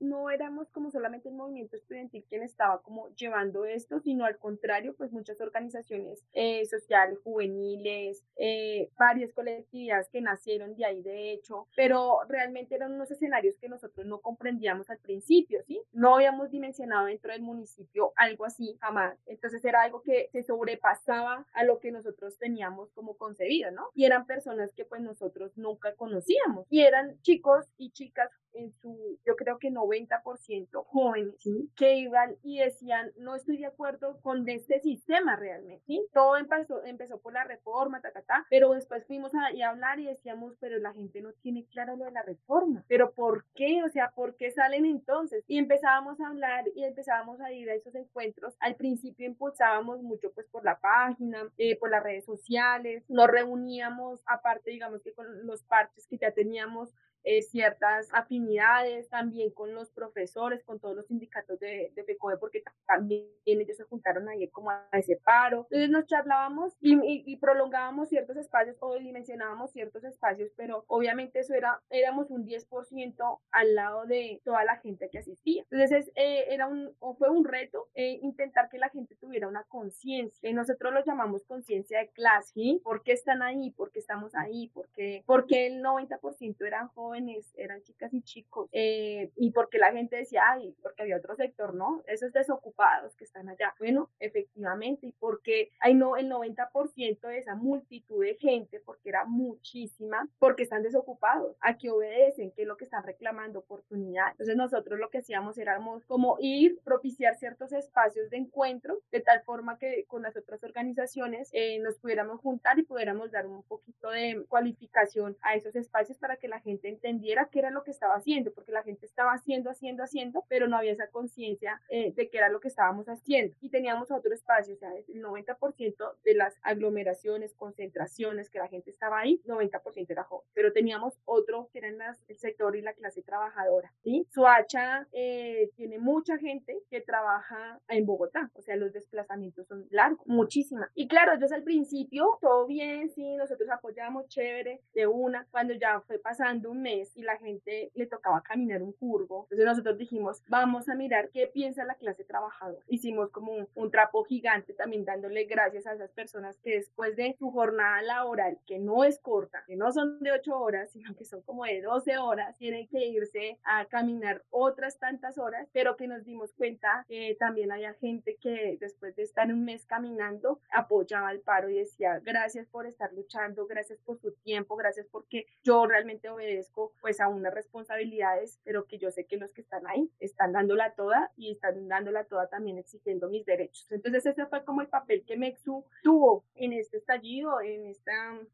No 0.00 0.30
éramos 0.30 0.68
como 0.70 0.90
solamente 0.90 1.28
el 1.28 1.36
movimiento 1.36 1.76
estudiantil 1.76 2.24
quien 2.28 2.42
estaba 2.42 2.82
como 2.82 3.08
llevando 3.14 3.64
esto, 3.66 4.00
sino 4.00 4.24
al 4.24 4.36
contrario, 4.36 4.96
pues 4.96 5.12
muchas 5.12 5.40
organizaciones 5.40 6.24
eh, 6.32 6.66
sociales, 6.66 7.20
juveniles, 7.22 8.24
eh, 8.36 8.90
varias 8.98 9.32
colectividades 9.32 10.08
que 10.08 10.20
nacieron 10.20 10.74
de 10.74 10.84
ahí 10.84 11.02
de 11.02 11.30
hecho, 11.30 11.68
pero 11.76 12.18
realmente 12.28 12.74
eran 12.74 12.92
unos 12.92 13.12
escenarios 13.12 13.56
que 13.58 13.68
nosotros 13.68 14.04
no 14.06 14.20
comprendíamos 14.20 14.90
al 14.90 14.98
principio, 14.98 15.62
¿sí? 15.68 15.80
No 15.92 16.16
habíamos 16.16 16.50
dimensionado 16.50 17.06
dentro 17.06 17.30
del 17.30 17.42
municipio 17.42 18.12
algo 18.16 18.44
así 18.44 18.76
jamás. 18.80 19.16
Entonces 19.26 19.64
era 19.64 19.82
algo 19.82 20.02
que 20.02 20.30
se 20.32 20.42
sobrepasaba 20.42 21.46
a 21.52 21.62
lo 21.62 21.78
que 21.78 21.92
nosotros 21.92 22.36
teníamos 22.38 22.90
como 22.90 23.16
concebido, 23.16 23.70
¿no? 23.70 23.90
Y 23.94 24.04
eran 24.04 24.26
personas 24.26 24.63
que 24.72 24.84
pues 24.84 25.02
nosotros 25.02 25.52
nunca 25.56 25.94
conocíamos. 25.94 26.66
Y 26.70 26.80
eran 26.80 27.20
chicos 27.22 27.66
y 27.76 27.90
chicas 27.90 28.30
en 28.54 28.72
su, 28.80 29.18
yo 29.26 29.36
creo 29.36 29.58
que 29.58 29.70
90% 29.70 30.84
jóvenes. 30.86 31.34
Que 31.76 31.96
iban 31.96 32.36
y 32.42 32.58
decían, 32.58 33.12
no 33.16 33.34
estoy 33.34 33.58
de 33.58 33.66
acuerdo 33.66 34.20
con 34.22 34.48
este 34.48 34.80
sistema 34.80 35.36
realmente, 35.36 35.82
¿sí? 35.86 36.06
Todo 36.12 36.36
empezó, 36.36 36.84
empezó 36.84 37.20
por 37.20 37.32
la 37.32 37.44
reforma, 37.44 38.00
ta, 38.00 38.12
ta, 38.12 38.22
ta, 38.22 38.46
pero 38.50 38.72
después 38.72 39.06
fuimos 39.06 39.32
a, 39.34 39.46
a 39.46 39.70
hablar 39.70 39.98
y 39.98 40.06
decíamos, 40.06 40.54
pero 40.60 40.78
la 40.78 40.92
gente 40.92 41.20
no 41.20 41.32
tiene 41.42 41.66
claro 41.66 41.96
lo 41.96 42.04
de 42.04 42.12
la 42.12 42.22
reforma, 42.22 42.84
pero 42.88 43.12
¿por 43.12 43.44
qué? 43.54 43.82
O 43.84 43.88
sea, 43.88 44.12
¿por 44.14 44.36
qué 44.36 44.50
salen 44.50 44.84
entonces? 44.84 45.44
Y 45.46 45.58
empezábamos 45.58 46.20
a 46.20 46.28
hablar 46.28 46.64
y 46.74 46.84
empezábamos 46.84 47.40
a 47.40 47.52
ir 47.52 47.70
a 47.70 47.74
esos 47.74 47.94
encuentros. 47.94 48.54
Al 48.60 48.76
principio 48.76 49.26
impulsábamos 49.26 50.02
mucho 50.02 50.32
pues 50.32 50.46
por 50.48 50.64
la 50.64 50.78
página, 50.78 51.50
eh, 51.58 51.76
por 51.78 51.90
las 51.90 52.02
redes 52.02 52.24
sociales, 52.24 53.04
nos 53.08 53.28
reuníamos 53.28 54.22
aparte, 54.26 54.70
digamos 54.70 55.02
que 55.02 55.12
con 55.12 55.46
los 55.46 55.62
parches 55.64 56.06
que 56.06 56.18
ya 56.18 56.32
teníamos 56.32 56.94
eh, 57.24 57.42
ciertas 57.42 58.08
afinidades 58.12 59.08
también 59.08 59.50
con 59.50 59.74
los 59.74 59.90
profesores, 59.90 60.62
con 60.62 60.78
todos 60.78 60.94
los 60.94 61.06
sindicatos 61.06 61.58
de, 61.58 61.90
de 61.94 62.04
FECOE, 62.04 62.36
porque 62.36 62.62
también 62.86 63.26
ellos 63.46 63.76
se 63.76 63.84
juntaron 63.84 64.28
ahí 64.28 64.46
como 64.48 64.70
a 64.70 64.86
ese 64.92 65.16
paro. 65.16 65.66
Entonces 65.70 65.90
nos 65.90 66.06
charlábamos 66.06 66.76
y, 66.80 66.98
y, 67.02 67.36
prolongábamos 67.36 68.10
ciertos 68.10 68.36
espacios 68.36 68.76
o 68.80 68.94
dimensionábamos 68.98 69.72
ciertos 69.72 70.04
espacios, 70.04 70.50
pero 70.54 70.84
obviamente 70.86 71.40
eso 71.40 71.54
era, 71.54 71.80
éramos 71.88 72.30
un 72.30 72.44
10% 72.44 73.40
al 73.50 73.74
lado 73.74 74.04
de 74.04 74.42
toda 74.44 74.64
la 74.64 74.76
gente 74.76 75.08
que 75.10 75.18
asistía. 75.18 75.64
Entonces 75.70 76.12
eh, 76.16 76.46
era 76.50 76.66
un, 76.66 76.94
o 76.98 77.14
fue 77.14 77.30
un 77.30 77.44
reto 77.44 77.88
eh, 77.94 78.18
intentar 78.22 78.68
que 78.68 78.78
la 78.78 78.90
gente 78.90 79.16
tuviera 79.16 79.48
una 79.48 79.64
conciencia. 79.64 80.52
nosotros 80.52 80.92
lo 80.92 81.02
llamamos 81.04 81.44
conciencia 81.44 82.00
de 82.00 82.08
clase. 82.08 82.52
¿sí? 82.52 82.80
¿Por 82.84 83.02
qué 83.02 83.12
están 83.12 83.42
ahí? 83.42 83.70
¿Por 83.70 83.90
qué 83.92 83.98
estamos 84.00 84.34
ahí? 84.34 84.68
¿Por 84.68 84.88
qué, 84.90 85.22
porque 85.26 85.66
el 85.66 85.82
90% 85.82 86.66
eran 86.66 86.88
jóvenes? 86.88 87.13
Eran 87.56 87.82
chicas 87.82 88.12
y 88.12 88.22
chicos, 88.22 88.68
eh, 88.72 89.30
y 89.36 89.50
porque 89.52 89.78
la 89.78 89.92
gente 89.92 90.16
decía, 90.16 90.42
ay, 90.50 90.74
porque 90.82 91.02
había 91.02 91.16
otro 91.16 91.34
sector, 91.36 91.74
¿no? 91.74 92.02
Esos 92.06 92.32
desocupados 92.32 93.14
que 93.16 93.24
están 93.24 93.48
allá. 93.48 93.74
Bueno, 93.78 94.10
efectivamente, 94.18 95.06
y 95.06 95.12
porque 95.12 95.70
hay 95.80 95.94
no, 95.94 96.16
el 96.16 96.30
90% 96.30 97.20
de 97.20 97.38
esa 97.38 97.54
multitud 97.54 98.24
de 98.24 98.36
gente, 98.36 98.80
porque 98.80 99.08
era 99.08 99.24
muchísima, 99.24 100.28
porque 100.38 100.64
están 100.64 100.82
desocupados, 100.82 101.56
a 101.60 101.76
que 101.76 101.90
obedecen, 101.90 102.52
que 102.52 102.62
es 102.62 102.68
lo 102.68 102.76
que 102.76 102.84
están 102.84 103.04
reclamando, 103.04 103.60
oportunidad. 103.60 104.30
Entonces 104.32 104.56
nosotros 104.56 104.98
lo 104.98 105.10
que 105.10 105.18
hacíamos 105.18 105.58
éramos 105.58 106.04
como 106.06 106.36
ir, 106.40 106.80
propiciar 106.84 107.36
ciertos 107.36 107.72
espacios 107.72 108.30
de 108.30 108.38
encuentro, 108.38 109.00
de 109.10 109.20
tal 109.20 109.42
forma 109.42 109.78
que 109.78 110.04
con 110.06 110.22
las 110.22 110.36
otras 110.36 110.62
organizaciones 110.64 111.48
eh, 111.52 111.78
nos 111.80 111.98
pudiéramos 111.98 112.40
juntar 112.40 112.78
y 112.78 112.82
pudiéramos 112.82 113.30
dar 113.30 113.46
un 113.46 113.62
poquito 113.62 114.10
de 114.10 114.44
cualificación 114.48 115.36
a 115.42 115.54
esos 115.54 115.74
espacios 115.76 116.18
para 116.18 116.36
que 116.36 116.48
la 116.48 116.60
gente 116.60 116.88
entendiera 117.04 117.48
qué 117.50 117.58
era 117.58 117.70
lo 117.70 117.84
que 117.84 117.90
estaba 117.90 118.14
haciendo, 118.14 118.52
porque 118.52 118.72
la 118.72 118.82
gente 118.82 119.04
estaba 119.04 119.32
haciendo, 119.32 119.70
haciendo, 119.70 120.02
haciendo, 120.02 120.44
pero 120.48 120.68
no 120.68 120.76
había 120.76 120.92
esa 120.92 121.08
conciencia 121.08 121.80
eh, 121.90 122.12
de 122.14 122.30
qué 122.30 122.38
era 122.38 122.48
lo 122.48 122.60
que 122.60 122.68
estábamos 122.68 123.06
haciendo. 123.06 123.54
Y 123.60 123.68
teníamos 123.68 124.10
otro 124.10 124.32
espacio, 124.32 124.74
o 124.74 124.78
sea, 124.78 124.90
el 124.94 125.22
90% 125.22 126.14
de 126.24 126.34
las 126.34 126.54
aglomeraciones, 126.62 127.54
concentraciones 127.54 128.48
que 128.48 128.58
la 128.58 128.68
gente 128.68 128.90
estaba 128.90 129.20
ahí, 129.20 129.42
90% 129.44 130.06
era 130.08 130.24
joven, 130.24 130.46
pero 130.54 130.72
teníamos 130.72 131.14
otro 131.26 131.68
que 131.72 131.80
eran 131.80 131.98
las, 131.98 132.18
el 132.28 132.38
sector 132.38 132.74
y 132.76 132.82
la 132.82 132.94
clase 132.94 133.22
trabajadora, 133.22 133.92
¿sí? 134.02 134.26
Suacha 134.30 135.06
eh, 135.12 135.70
tiene 135.76 135.98
mucha 135.98 136.38
gente 136.38 136.78
que 136.90 137.00
trabaja 137.00 137.80
en 137.88 138.06
Bogotá, 138.06 138.50
o 138.54 138.62
sea, 138.62 138.76
los 138.76 138.92
desplazamientos 138.92 139.66
son 139.66 139.86
largos, 139.90 140.26
muchísima. 140.26 140.90
Y 140.94 141.06
claro, 141.08 141.34
entonces 141.34 141.56
al 141.56 141.64
principio, 141.64 142.38
todo 142.40 142.66
bien, 142.66 143.10
sí, 143.10 143.36
nosotros 143.36 143.68
apoyamos 143.70 144.28
chévere 144.28 144.80
de 144.94 145.06
una, 145.06 145.46
cuando 145.50 145.74
ya 145.74 146.00
fue 146.00 146.18
pasando 146.18 146.70
un 146.70 146.82
mes, 146.82 146.93
y 147.14 147.22
la 147.22 147.36
gente 147.38 147.90
le 147.94 148.06
tocaba 148.06 148.42
caminar 148.42 148.82
un 148.82 148.92
curvo. 148.92 149.44
Entonces 149.44 149.66
nosotros 149.66 149.98
dijimos, 149.98 150.42
vamos 150.48 150.88
a 150.88 150.94
mirar 150.94 151.30
qué 151.30 151.46
piensa 151.46 151.84
la 151.84 151.94
clase 151.94 152.24
trabajadora. 152.24 152.84
Hicimos 152.88 153.30
como 153.30 153.52
un, 153.74 153.90
trapo 153.90 154.24
gigante 154.24 154.72
también 154.72 155.04
dándole 155.04 155.44
gracias 155.44 155.86
a 155.86 155.94
esas 155.94 156.10
personas 156.10 156.58
que 156.58 156.76
después 156.76 157.14
de 157.14 157.36
su 157.38 157.50
jornada 157.50 158.02
laboral, 158.02 158.58
que 158.66 158.78
no 158.78 159.04
es 159.04 159.20
corta, 159.20 159.62
que 159.66 159.76
no 159.76 159.92
son 159.92 160.18
de 160.20 160.32
8 160.32 160.58
horas, 160.58 160.90
sino 160.90 161.14
que 161.14 161.24
son 161.24 161.42
como 161.42 161.64
de 161.64 161.80
12 161.80 162.18
horas, 162.18 162.56
tienen 162.58 162.88
que 162.88 163.06
irse 163.06 163.58
a 163.62 163.84
caminar 163.84 164.42
otras 164.50 164.98
tantas 164.98 165.38
horas, 165.38 165.68
pero 165.72 165.96
que 165.96 166.08
nos 166.08 166.24
dimos 166.24 166.52
cuenta 166.54 167.04
que 167.08 167.36
también 167.38 167.70
había 167.70 167.94
gente 167.94 168.36
que 168.40 168.78
después 168.80 169.14
de 169.14 169.22
estar 169.22 169.46
un 169.52 169.64
mes 169.64 169.86
caminando 169.86 170.60
apoyaba 170.72 171.30
el 171.30 171.40
paro 171.40 171.68
y 171.68 171.78
decía, 171.78 172.20
gracias 172.20 172.66
por 172.66 172.86
estar 172.86 173.12
luchando, 173.12 173.66
gracias 173.66 174.00
por 174.00 174.18
su 174.18 174.32
tiempo, 174.32 174.76
gracias 174.76 175.06
porque 175.10 175.46
yo 175.62 175.86
realmente 175.86 176.28
obedezco 176.28 176.83
pues 177.00 177.20
a 177.20 177.28
unas 177.28 177.54
responsabilidades, 177.54 178.60
pero 178.64 178.86
que 178.86 178.98
yo 178.98 179.10
sé 179.10 179.24
que 179.24 179.36
los 179.36 179.52
que 179.52 179.60
están 179.60 179.86
ahí 179.86 180.10
están 180.20 180.52
dándola 180.52 180.94
toda 180.94 181.32
y 181.36 181.52
están 181.52 181.88
dándola 181.88 182.24
toda 182.24 182.48
también 182.48 182.78
exigiendo 182.78 183.28
mis 183.28 183.44
derechos. 183.44 183.90
Entonces 183.90 184.26
ese 184.26 184.46
fue 184.46 184.64
como 184.64 184.80
el 184.80 184.88
papel 184.88 185.24
que 185.26 185.36
Mexu 185.36 185.84
tuvo 186.02 186.44
en 186.54 186.72
este 186.72 186.98
estallido, 186.98 187.60
en 187.60 187.86
esta, 187.86 188.12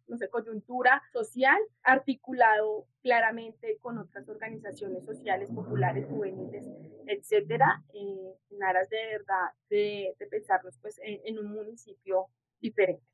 no 0.08 0.16
sé, 0.16 0.28
coyuntura 0.28 1.02
social, 1.12 1.58
articulado 1.82 2.86
claramente 3.02 3.78
con 3.80 3.98
otras 3.98 4.28
organizaciones 4.28 5.04
sociales, 5.04 5.50
populares, 5.50 6.06
juveniles, 6.06 6.66
etcétera, 7.06 7.82
eh, 7.94 8.34
en 8.50 8.62
aras 8.62 8.88
de 8.90 9.06
verdad 9.06 9.50
de, 9.68 10.14
de 10.18 10.26
pensarnos 10.26 10.78
pues 10.80 10.98
en, 11.02 11.20
en 11.24 11.38
un 11.38 11.52
municipio 11.52 12.26
diferente. 12.60 13.04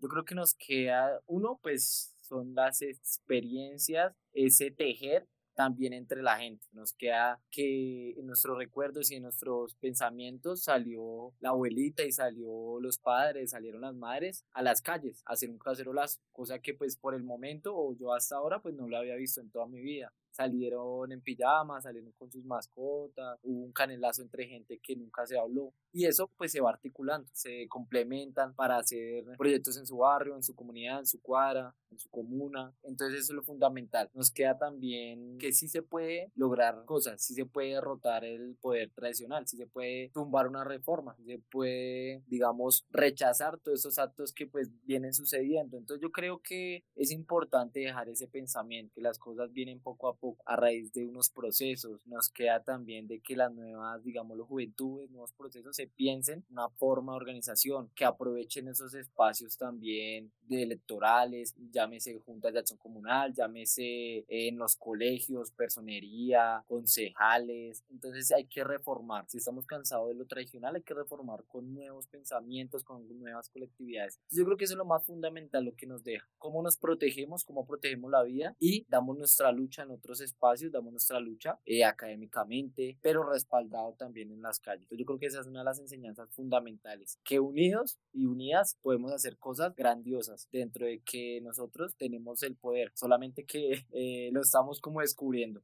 Yo 0.00 0.08
creo 0.08 0.24
que 0.24 0.34
nos 0.34 0.54
queda 0.54 1.20
uno, 1.26 1.58
pues 1.62 2.16
son 2.20 2.54
las 2.54 2.80
experiencias, 2.80 4.14
ese 4.32 4.70
tejer 4.70 5.28
también 5.54 5.92
entre 5.92 6.22
la 6.22 6.38
gente. 6.38 6.66
Nos 6.72 6.94
queda 6.94 7.38
que 7.50 8.12
en 8.12 8.26
nuestros 8.26 8.56
recuerdos 8.56 9.10
y 9.10 9.16
en 9.16 9.24
nuestros 9.24 9.74
pensamientos 9.74 10.62
salió 10.62 11.34
la 11.38 11.50
abuelita 11.50 12.02
y 12.04 12.12
salió 12.12 12.80
los 12.80 12.96
padres, 12.98 13.50
salieron 13.50 13.82
las 13.82 13.94
madres 13.94 14.42
a 14.52 14.62
las 14.62 14.80
calles 14.80 15.22
a 15.26 15.34
hacer 15.34 15.50
un 15.50 15.58
cacerolazo, 15.58 16.18
cosa 16.32 16.60
que 16.60 16.72
pues 16.72 16.96
por 16.96 17.14
el 17.14 17.22
momento 17.22 17.76
o 17.76 17.94
yo 17.94 18.14
hasta 18.14 18.36
ahora 18.36 18.62
pues 18.62 18.74
no 18.74 18.88
lo 18.88 18.96
había 18.96 19.16
visto 19.16 19.42
en 19.42 19.50
toda 19.50 19.66
mi 19.66 19.82
vida 19.82 20.10
salieron 20.30 21.12
en 21.12 21.20
pijama, 21.20 21.80
salieron 21.80 22.12
con 22.12 22.30
sus 22.30 22.44
mascotas, 22.44 23.38
hubo 23.42 23.64
un 23.64 23.72
canelazo 23.72 24.22
entre 24.22 24.46
gente 24.46 24.78
que 24.82 24.96
nunca 24.96 25.26
se 25.26 25.38
habló 25.38 25.74
y 25.92 26.06
eso 26.06 26.30
pues 26.36 26.52
se 26.52 26.60
va 26.60 26.70
articulando, 26.70 27.28
se 27.32 27.66
complementan 27.68 28.54
para 28.54 28.78
hacer 28.78 29.24
proyectos 29.36 29.76
en 29.76 29.86
su 29.86 29.98
barrio, 29.98 30.36
en 30.36 30.42
su 30.42 30.54
comunidad, 30.54 31.00
en 31.00 31.06
su 31.06 31.20
cuadra, 31.20 31.74
en 31.90 31.98
su 31.98 32.08
comuna, 32.10 32.72
entonces 32.82 33.20
eso 33.20 33.32
es 33.32 33.36
lo 33.36 33.42
fundamental. 33.42 34.10
Nos 34.14 34.30
queda 34.30 34.58
también 34.58 35.38
que 35.38 35.52
sí 35.52 35.68
se 35.68 35.82
puede 35.82 36.30
lograr 36.34 36.84
cosas, 36.84 37.22
sí 37.22 37.34
se 37.34 37.46
puede 37.46 37.70
derrotar 37.70 38.24
el 38.24 38.56
poder 38.60 38.90
tradicional, 38.90 39.46
sí 39.46 39.56
se 39.56 39.66
puede 39.66 40.10
tumbar 40.14 40.46
una 40.46 40.64
reforma, 40.64 41.14
sí 41.16 41.24
se 41.24 41.38
puede, 41.50 42.22
digamos, 42.26 42.84
rechazar 42.90 43.58
todos 43.58 43.80
esos 43.80 43.98
actos 43.98 44.32
que 44.32 44.46
pues 44.46 44.70
vienen 44.84 45.12
sucediendo. 45.12 45.76
Entonces 45.76 46.02
yo 46.02 46.10
creo 46.10 46.40
que 46.40 46.84
es 46.94 47.10
importante 47.10 47.80
dejar 47.80 48.08
ese 48.08 48.28
pensamiento, 48.28 48.94
que 48.94 49.00
las 49.00 49.18
cosas 49.18 49.52
vienen 49.52 49.80
poco 49.80 50.08
a 50.08 50.14
poco 50.14 50.42
a 50.46 50.56
raíz 50.56 50.92
de 50.92 51.06
unos 51.06 51.30
procesos. 51.30 52.00
Nos 52.06 52.28
queda 52.28 52.62
también 52.62 53.08
de 53.08 53.20
que 53.20 53.36
las 53.36 53.52
nuevas, 53.52 54.02
digamos, 54.04 54.36
los 54.36 54.46
juventudes, 54.46 55.10
nuevos 55.10 55.32
procesos 55.32 55.79
se 55.80 55.86
piensen 55.86 56.44
una 56.50 56.68
forma 56.68 57.12
de 57.12 57.16
organización, 57.16 57.90
que 57.94 58.04
aprovechen 58.04 58.68
esos 58.68 58.92
espacios 58.92 59.56
también 59.56 60.30
de 60.42 60.62
electorales, 60.62 61.54
llámese 61.72 62.18
juntas 62.18 62.52
de 62.52 62.58
acción 62.58 62.78
comunal, 62.78 63.32
llámese 63.32 64.24
en 64.28 64.58
los 64.58 64.76
colegios, 64.76 65.52
personería, 65.52 66.62
concejales. 66.66 67.82
Entonces 67.88 68.30
hay 68.32 68.44
que 68.46 68.62
reformar. 68.64 69.24
Si 69.28 69.38
estamos 69.38 69.64
cansados 69.66 70.08
de 70.08 70.16
lo 70.16 70.26
tradicional, 70.26 70.74
hay 70.76 70.82
que 70.82 70.92
reformar 70.92 71.44
con 71.44 71.72
nuevos 71.72 72.08
pensamientos, 72.08 72.84
con 72.84 73.08
nuevas 73.18 73.48
colectividades. 73.48 74.20
Yo 74.30 74.44
creo 74.44 74.56
que 74.56 74.64
eso 74.64 74.74
es 74.74 74.78
lo 74.78 74.84
más 74.84 75.04
fundamental, 75.04 75.64
lo 75.64 75.74
que 75.74 75.86
nos 75.86 76.04
deja. 76.04 76.28
Cómo 76.36 76.62
nos 76.62 76.76
protegemos, 76.76 77.44
cómo 77.44 77.64
protegemos 77.64 78.10
la 78.10 78.22
vida 78.22 78.54
y 78.58 78.84
damos 78.88 79.16
nuestra 79.16 79.50
lucha 79.52 79.84
en 79.84 79.92
otros 79.92 80.20
espacios, 80.20 80.72
damos 80.72 80.92
nuestra 80.92 81.20
lucha 81.20 81.58
eh, 81.64 81.84
académicamente, 81.84 82.98
pero 83.00 83.22
respaldado 83.22 83.94
también 83.94 84.30
en 84.32 84.42
las 84.42 84.58
calles. 84.58 84.82
Entonces 84.82 84.98
yo 84.98 85.06
creo 85.06 85.18
que 85.18 85.26
esa 85.26 85.40
es 85.40 85.46
una 85.46 85.60
de 85.60 85.64
las 85.64 85.69
enseñanzas 85.78 86.30
fundamentales, 86.34 87.18
que 87.24 87.40
unidos 87.40 87.98
y 88.12 88.26
unidas 88.26 88.76
podemos 88.82 89.12
hacer 89.12 89.38
cosas 89.38 89.74
grandiosas 89.74 90.48
dentro 90.52 90.86
de 90.86 91.00
que 91.00 91.40
nosotros 91.42 91.94
tenemos 91.96 92.42
el 92.42 92.56
poder, 92.56 92.92
solamente 92.94 93.44
que 93.44 93.84
eh, 93.92 94.30
lo 94.32 94.40
estamos 94.40 94.80
como 94.80 95.00
descubriendo. 95.00 95.60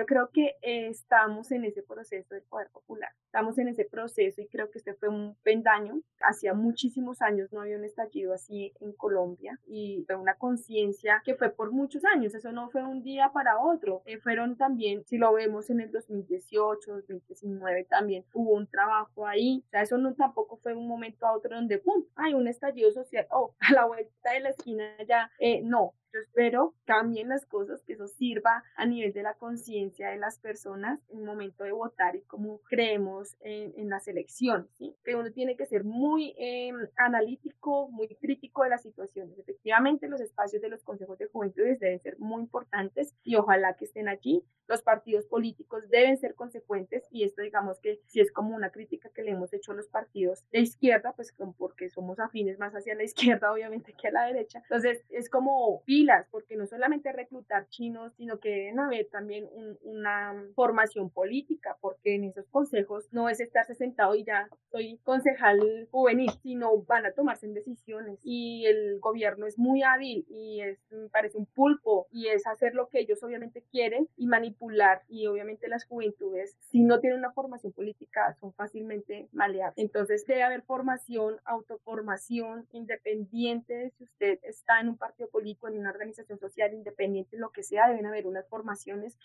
Yo 0.00 0.06
creo 0.06 0.30
que 0.32 0.56
estamos 0.62 1.52
en 1.52 1.66
ese 1.66 1.82
proceso 1.82 2.34
del 2.34 2.42
poder 2.44 2.70
popular, 2.70 3.10
estamos 3.26 3.58
en 3.58 3.68
ese 3.68 3.84
proceso 3.84 4.40
y 4.40 4.48
creo 4.48 4.70
que 4.70 4.78
este 4.78 4.94
fue 4.94 5.10
un 5.10 5.36
pendaño. 5.42 6.00
Hacía 6.22 6.54
muchísimos 6.54 7.20
años 7.20 7.52
no 7.52 7.60
había 7.60 7.76
un 7.76 7.84
estallido 7.84 8.32
así 8.32 8.72
en 8.80 8.94
Colombia 8.94 9.60
y 9.66 10.02
fue 10.06 10.16
una 10.16 10.36
conciencia 10.36 11.20
que 11.22 11.34
fue 11.34 11.50
por 11.50 11.70
muchos 11.70 12.02
años, 12.06 12.34
eso 12.34 12.50
no 12.50 12.70
fue 12.70 12.82
un 12.82 13.02
día 13.02 13.30
para 13.34 13.60
otro. 13.60 14.00
Eh, 14.06 14.16
fueron 14.16 14.56
también, 14.56 15.04
si 15.04 15.18
lo 15.18 15.34
vemos 15.34 15.68
en 15.68 15.80
el 15.80 15.92
2018, 15.92 16.92
2019 16.92 17.84
también 17.84 18.24
hubo 18.32 18.52
un 18.54 18.68
trabajo 18.68 19.26
ahí, 19.26 19.62
o 19.66 19.68
sea, 19.68 19.82
eso 19.82 19.98
no 19.98 20.14
tampoco 20.14 20.56
fue 20.62 20.72
un 20.72 20.88
momento 20.88 21.26
a 21.26 21.36
otro 21.36 21.56
donde, 21.56 21.76
¡pum!, 21.76 22.06
hay 22.16 22.32
un 22.32 22.48
estallido 22.48 22.90
social, 22.90 23.26
oh, 23.32 23.54
a 23.60 23.74
la 23.74 23.84
vuelta 23.84 24.32
de 24.32 24.40
la 24.40 24.48
esquina 24.48 24.96
ya, 25.06 25.30
eh, 25.38 25.60
no, 25.62 25.92
yo 26.12 26.20
espero 26.20 26.74
cambien 26.84 27.28
las 27.28 27.46
cosas, 27.46 27.82
que 27.84 27.92
eso 27.92 28.08
sirva 28.08 28.64
a 28.74 28.86
nivel 28.86 29.12
de 29.12 29.22
la 29.22 29.34
conciencia 29.34 29.89
de 30.10 30.16
las 30.16 30.38
personas 30.38 31.00
en 31.10 31.20
el 31.20 31.24
momento 31.24 31.64
de 31.64 31.72
votar 31.72 32.16
y 32.16 32.22
cómo 32.22 32.60
creemos 32.68 33.36
en, 33.40 33.72
en 33.76 33.88
las 33.88 34.08
elecciones. 34.08 34.68
¿sí? 34.78 34.96
Que 35.04 35.14
uno 35.14 35.30
tiene 35.32 35.56
que 35.56 35.66
ser 35.66 35.84
muy 35.84 36.34
eh, 36.38 36.72
analítico, 36.96 37.88
muy 37.90 38.08
crítico 38.16 38.62
de 38.62 38.70
las 38.70 38.82
situaciones. 38.82 39.38
Efectivamente, 39.38 40.08
los 40.08 40.20
espacios 40.20 40.62
de 40.62 40.68
los 40.68 40.82
consejos 40.82 41.18
de 41.18 41.26
juventudes 41.26 41.78
deben 41.80 42.00
ser 42.00 42.18
muy 42.18 42.42
importantes 42.42 43.14
y 43.22 43.36
ojalá 43.36 43.74
que 43.76 43.84
estén 43.84 44.08
allí. 44.08 44.44
Los 44.66 44.82
partidos 44.82 45.26
políticos 45.26 45.82
deben 45.88 46.16
ser 46.16 46.36
consecuentes 46.36 47.04
y 47.10 47.24
esto 47.24 47.42
digamos 47.42 47.80
que 47.80 48.00
si 48.06 48.20
es 48.20 48.30
como 48.30 48.54
una 48.54 48.70
crítica 48.70 49.10
que 49.12 49.22
le 49.22 49.32
hemos 49.32 49.52
hecho 49.52 49.72
a 49.72 49.74
los 49.74 49.88
partidos 49.88 50.44
de 50.52 50.60
izquierda, 50.60 51.12
pues 51.16 51.34
porque 51.58 51.88
somos 51.88 52.20
afines 52.20 52.58
más 52.58 52.72
hacia 52.74 52.94
la 52.94 53.02
izquierda 53.38 53.52
obviamente 53.52 53.94
que 54.00 54.08
a 54.08 54.12
la 54.12 54.26
derecha. 54.26 54.60
Entonces 54.60 55.04
es 55.08 55.28
como 55.28 55.82
porque 56.30 56.56
no 56.56 56.66
solamente 56.66 57.12
reclutar 57.12 57.68
chinos, 57.68 58.12
sino 58.16 58.38
que 58.38 58.48
deben 58.50 58.78
haber 58.78 59.08
también 59.08 59.48
una 59.82 60.34
formación 60.54 61.10
política, 61.10 61.76
porque 61.80 62.14
en 62.14 62.24
esos 62.24 62.46
consejos 62.48 63.08
no 63.12 63.28
es 63.28 63.40
estarse 63.40 63.74
sentado 63.74 64.14
y 64.14 64.24
ya 64.24 64.48
soy 64.70 64.98
concejal 65.04 65.88
juvenil, 65.90 66.30
sino 66.42 66.82
van 66.82 67.06
a 67.06 67.12
tomarse 67.12 67.46
decisiones. 67.48 68.18
Y 68.22 68.66
el 68.66 68.98
gobierno 69.00 69.46
es 69.46 69.58
muy 69.58 69.82
hábil 69.82 70.24
y 70.28 70.60
es, 70.60 70.78
parece 71.12 71.38
un 71.38 71.46
pulpo 71.46 72.06
y 72.10 72.28
es 72.28 72.46
hacer 72.46 72.74
lo 72.74 72.88
que 72.88 73.00
ellos 73.00 73.22
obviamente 73.22 73.64
quieren 73.70 74.08
y 74.16 74.26
manipular. 74.26 75.02
Y 75.08 75.26
obviamente 75.26 75.68
las 75.68 75.84
juventudes, 75.84 76.56
si 76.70 76.82
no 76.82 77.00
tienen 77.00 77.18
una 77.18 77.32
formación 77.32 77.72
política, 77.72 78.34
son 78.40 78.52
fácilmente 78.52 79.28
maleables. 79.32 79.78
Entonces 79.78 80.24
debe 80.26 80.42
haber 80.42 80.62
formación, 80.62 81.36
autoformación, 81.44 82.66
independiente. 82.72 83.74
De 83.74 83.90
si 83.90 84.04
usted 84.04 84.38
está 84.42 84.80
en 84.80 84.88
un 84.88 84.96
partido 84.96 85.28
político, 85.28 85.68
en 85.68 85.78
una 85.78 85.90
organización 85.90 86.38
social 86.38 86.72
independiente, 86.74 87.36
lo 87.36 87.50
que 87.50 87.62
sea, 87.62 87.88
deben 87.88 88.06
haber 88.06 88.26
unas 88.26 88.48
formaciones 88.48 89.16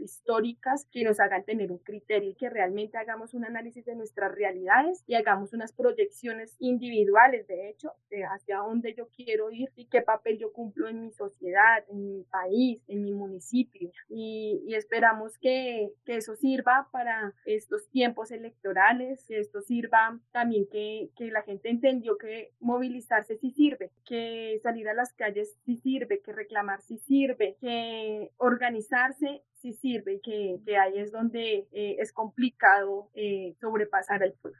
históricas, 0.00 0.86
que 0.90 1.04
nos 1.04 1.20
hagan 1.20 1.44
tener 1.44 1.70
un 1.70 1.78
criterio 1.78 2.30
y 2.30 2.34
que 2.34 2.50
realmente 2.50 2.98
hagamos 2.98 3.34
un 3.34 3.44
análisis 3.44 3.84
de 3.84 3.94
nuestras 3.94 4.34
realidades 4.34 5.02
y 5.06 5.14
hagamos 5.14 5.52
unas 5.52 5.72
proyecciones 5.72 6.56
individuales, 6.58 7.46
de 7.46 7.68
hecho, 7.68 7.92
de 8.10 8.24
hacia 8.24 8.58
dónde 8.58 8.94
yo 8.94 9.08
quiero 9.08 9.50
ir 9.50 9.70
y 9.76 9.86
qué 9.86 10.02
papel 10.02 10.38
yo 10.38 10.52
cumplo 10.52 10.88
en 10.88 11.00
mi 11.00 11.12
sociedad, 11.12 11.84
en 11.88 12.04
mi 12.04 12.24
país, 12.24 12.82
en 12.88 13.02
mi 13.02 13.12
municipio. 13.12 13.90
Y, 14.08 14.62
y 14.66 14.74
esperamos 14.74 15.38
que, 15.38 15.90
que 16.04 16.16
eso 16.16 16.34
sirva 16.36 16.88
para 16.92 17.34
estos 17.44 17.88
tiempos 17.88 18.30
electorales, 18.30 19.24
que 19.26 19.38
esto 19.38 19.60
sirva 19.60 20.18
también 20.32 20.66
que, 20.70 21.10
que 21.16 21.26
la 21.30 21.42
gente 21.42 21.70
entendió 21.70 22.16
que 22.18 22.52
movilizarse 22.60 23.36
sí 23.36 23.50
sirve, 23.50 23.90
que 24.04 24.58
salir 24.62 24.88
a 24.88 24.94
las 24.94 25.12
calles 25.12 25.56
sí 25.64 25.76
sirve, 25.76 26.20
que 26.20 26.32
reclamar 26.32 26.80
sí 26.82 26.98
sirve, 26.98 27.56
que 27.60 28.30
organizarse 28.36 29.42
sí 29.64 29.72
sirve 29.72 30.14
y 30.14 30.20
que, 30.20 30.60
que 30.66 30.76
ahí 30.76 30.98
es 30.98 31.10
donde 31.10 31.66
eh, 31.72 31.96
es 31.98 32.12
complicado 32.12 33.08
eh, 33.14 33.54
sobrepasar 33.60 34.22
el 34.22 34.34
pueblo. 34.34 34.58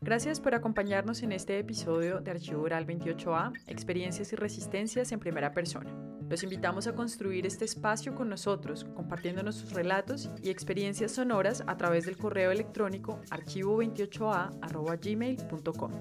Gracias 0.00 0.40
por 0.40 0.54
acompañarnos 0.54 1.22
en 1.22 1.32
este 1.32 1.58
episodio 1.58 2.20
de 2.20 2.30
Archivo 2.30 2.62
Oral 2.62 2.86
28A, 2.86 3.52
Experiencias 3.66 4.32
y 4.32 4.36
Resistencias 4.36 5.12
en 5.12 5.20
Primera 5.20 5.52
Persona. 5.52 6.15
Los 6.28 6.42
invitamos 6.42 6.86
a 6.86 6.94
construir 6.94 7.46
este 7.46 7.64
espacio 7.64 8.14
con 8.14 8.28
nosotros, 8.28 8.84
compartiéndonos 8.94 9.54
sus 9.54 9.72
relatos 9.72 10.28
y 10.42 10.50
experiencias 10.50 11.12
sonoras 11.12 11.62
a 11.66 11.76
través 11.76 12.04
del 12.06 12.16
correo 12.16 12.50
electrónico 12.50 13.20
archivo28a.gmail.com. 13.30 15.92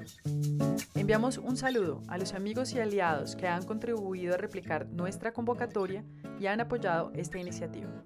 Enviamos 0.95 1.38
un 1.38 1.57
saludo 1.57 2.01
a 2.07 2.17
los 2.17 2.33
amigos 2.33 2.73
y 2.73 2.79
aliados 2.79 3.35
que 3.35 3.47
han 3.47 3.65
contribuido 3.65 4.33
a 4.33 4.38
replicar 4.38 4.88
nuestra 4.88 5.31
convocatoria 5.31 6.03
y 6.39 6.47
han 6.47 6.59
apoyado 6.59 7.11
esta 7.13 7.38
iniciativa. 7.38 8.03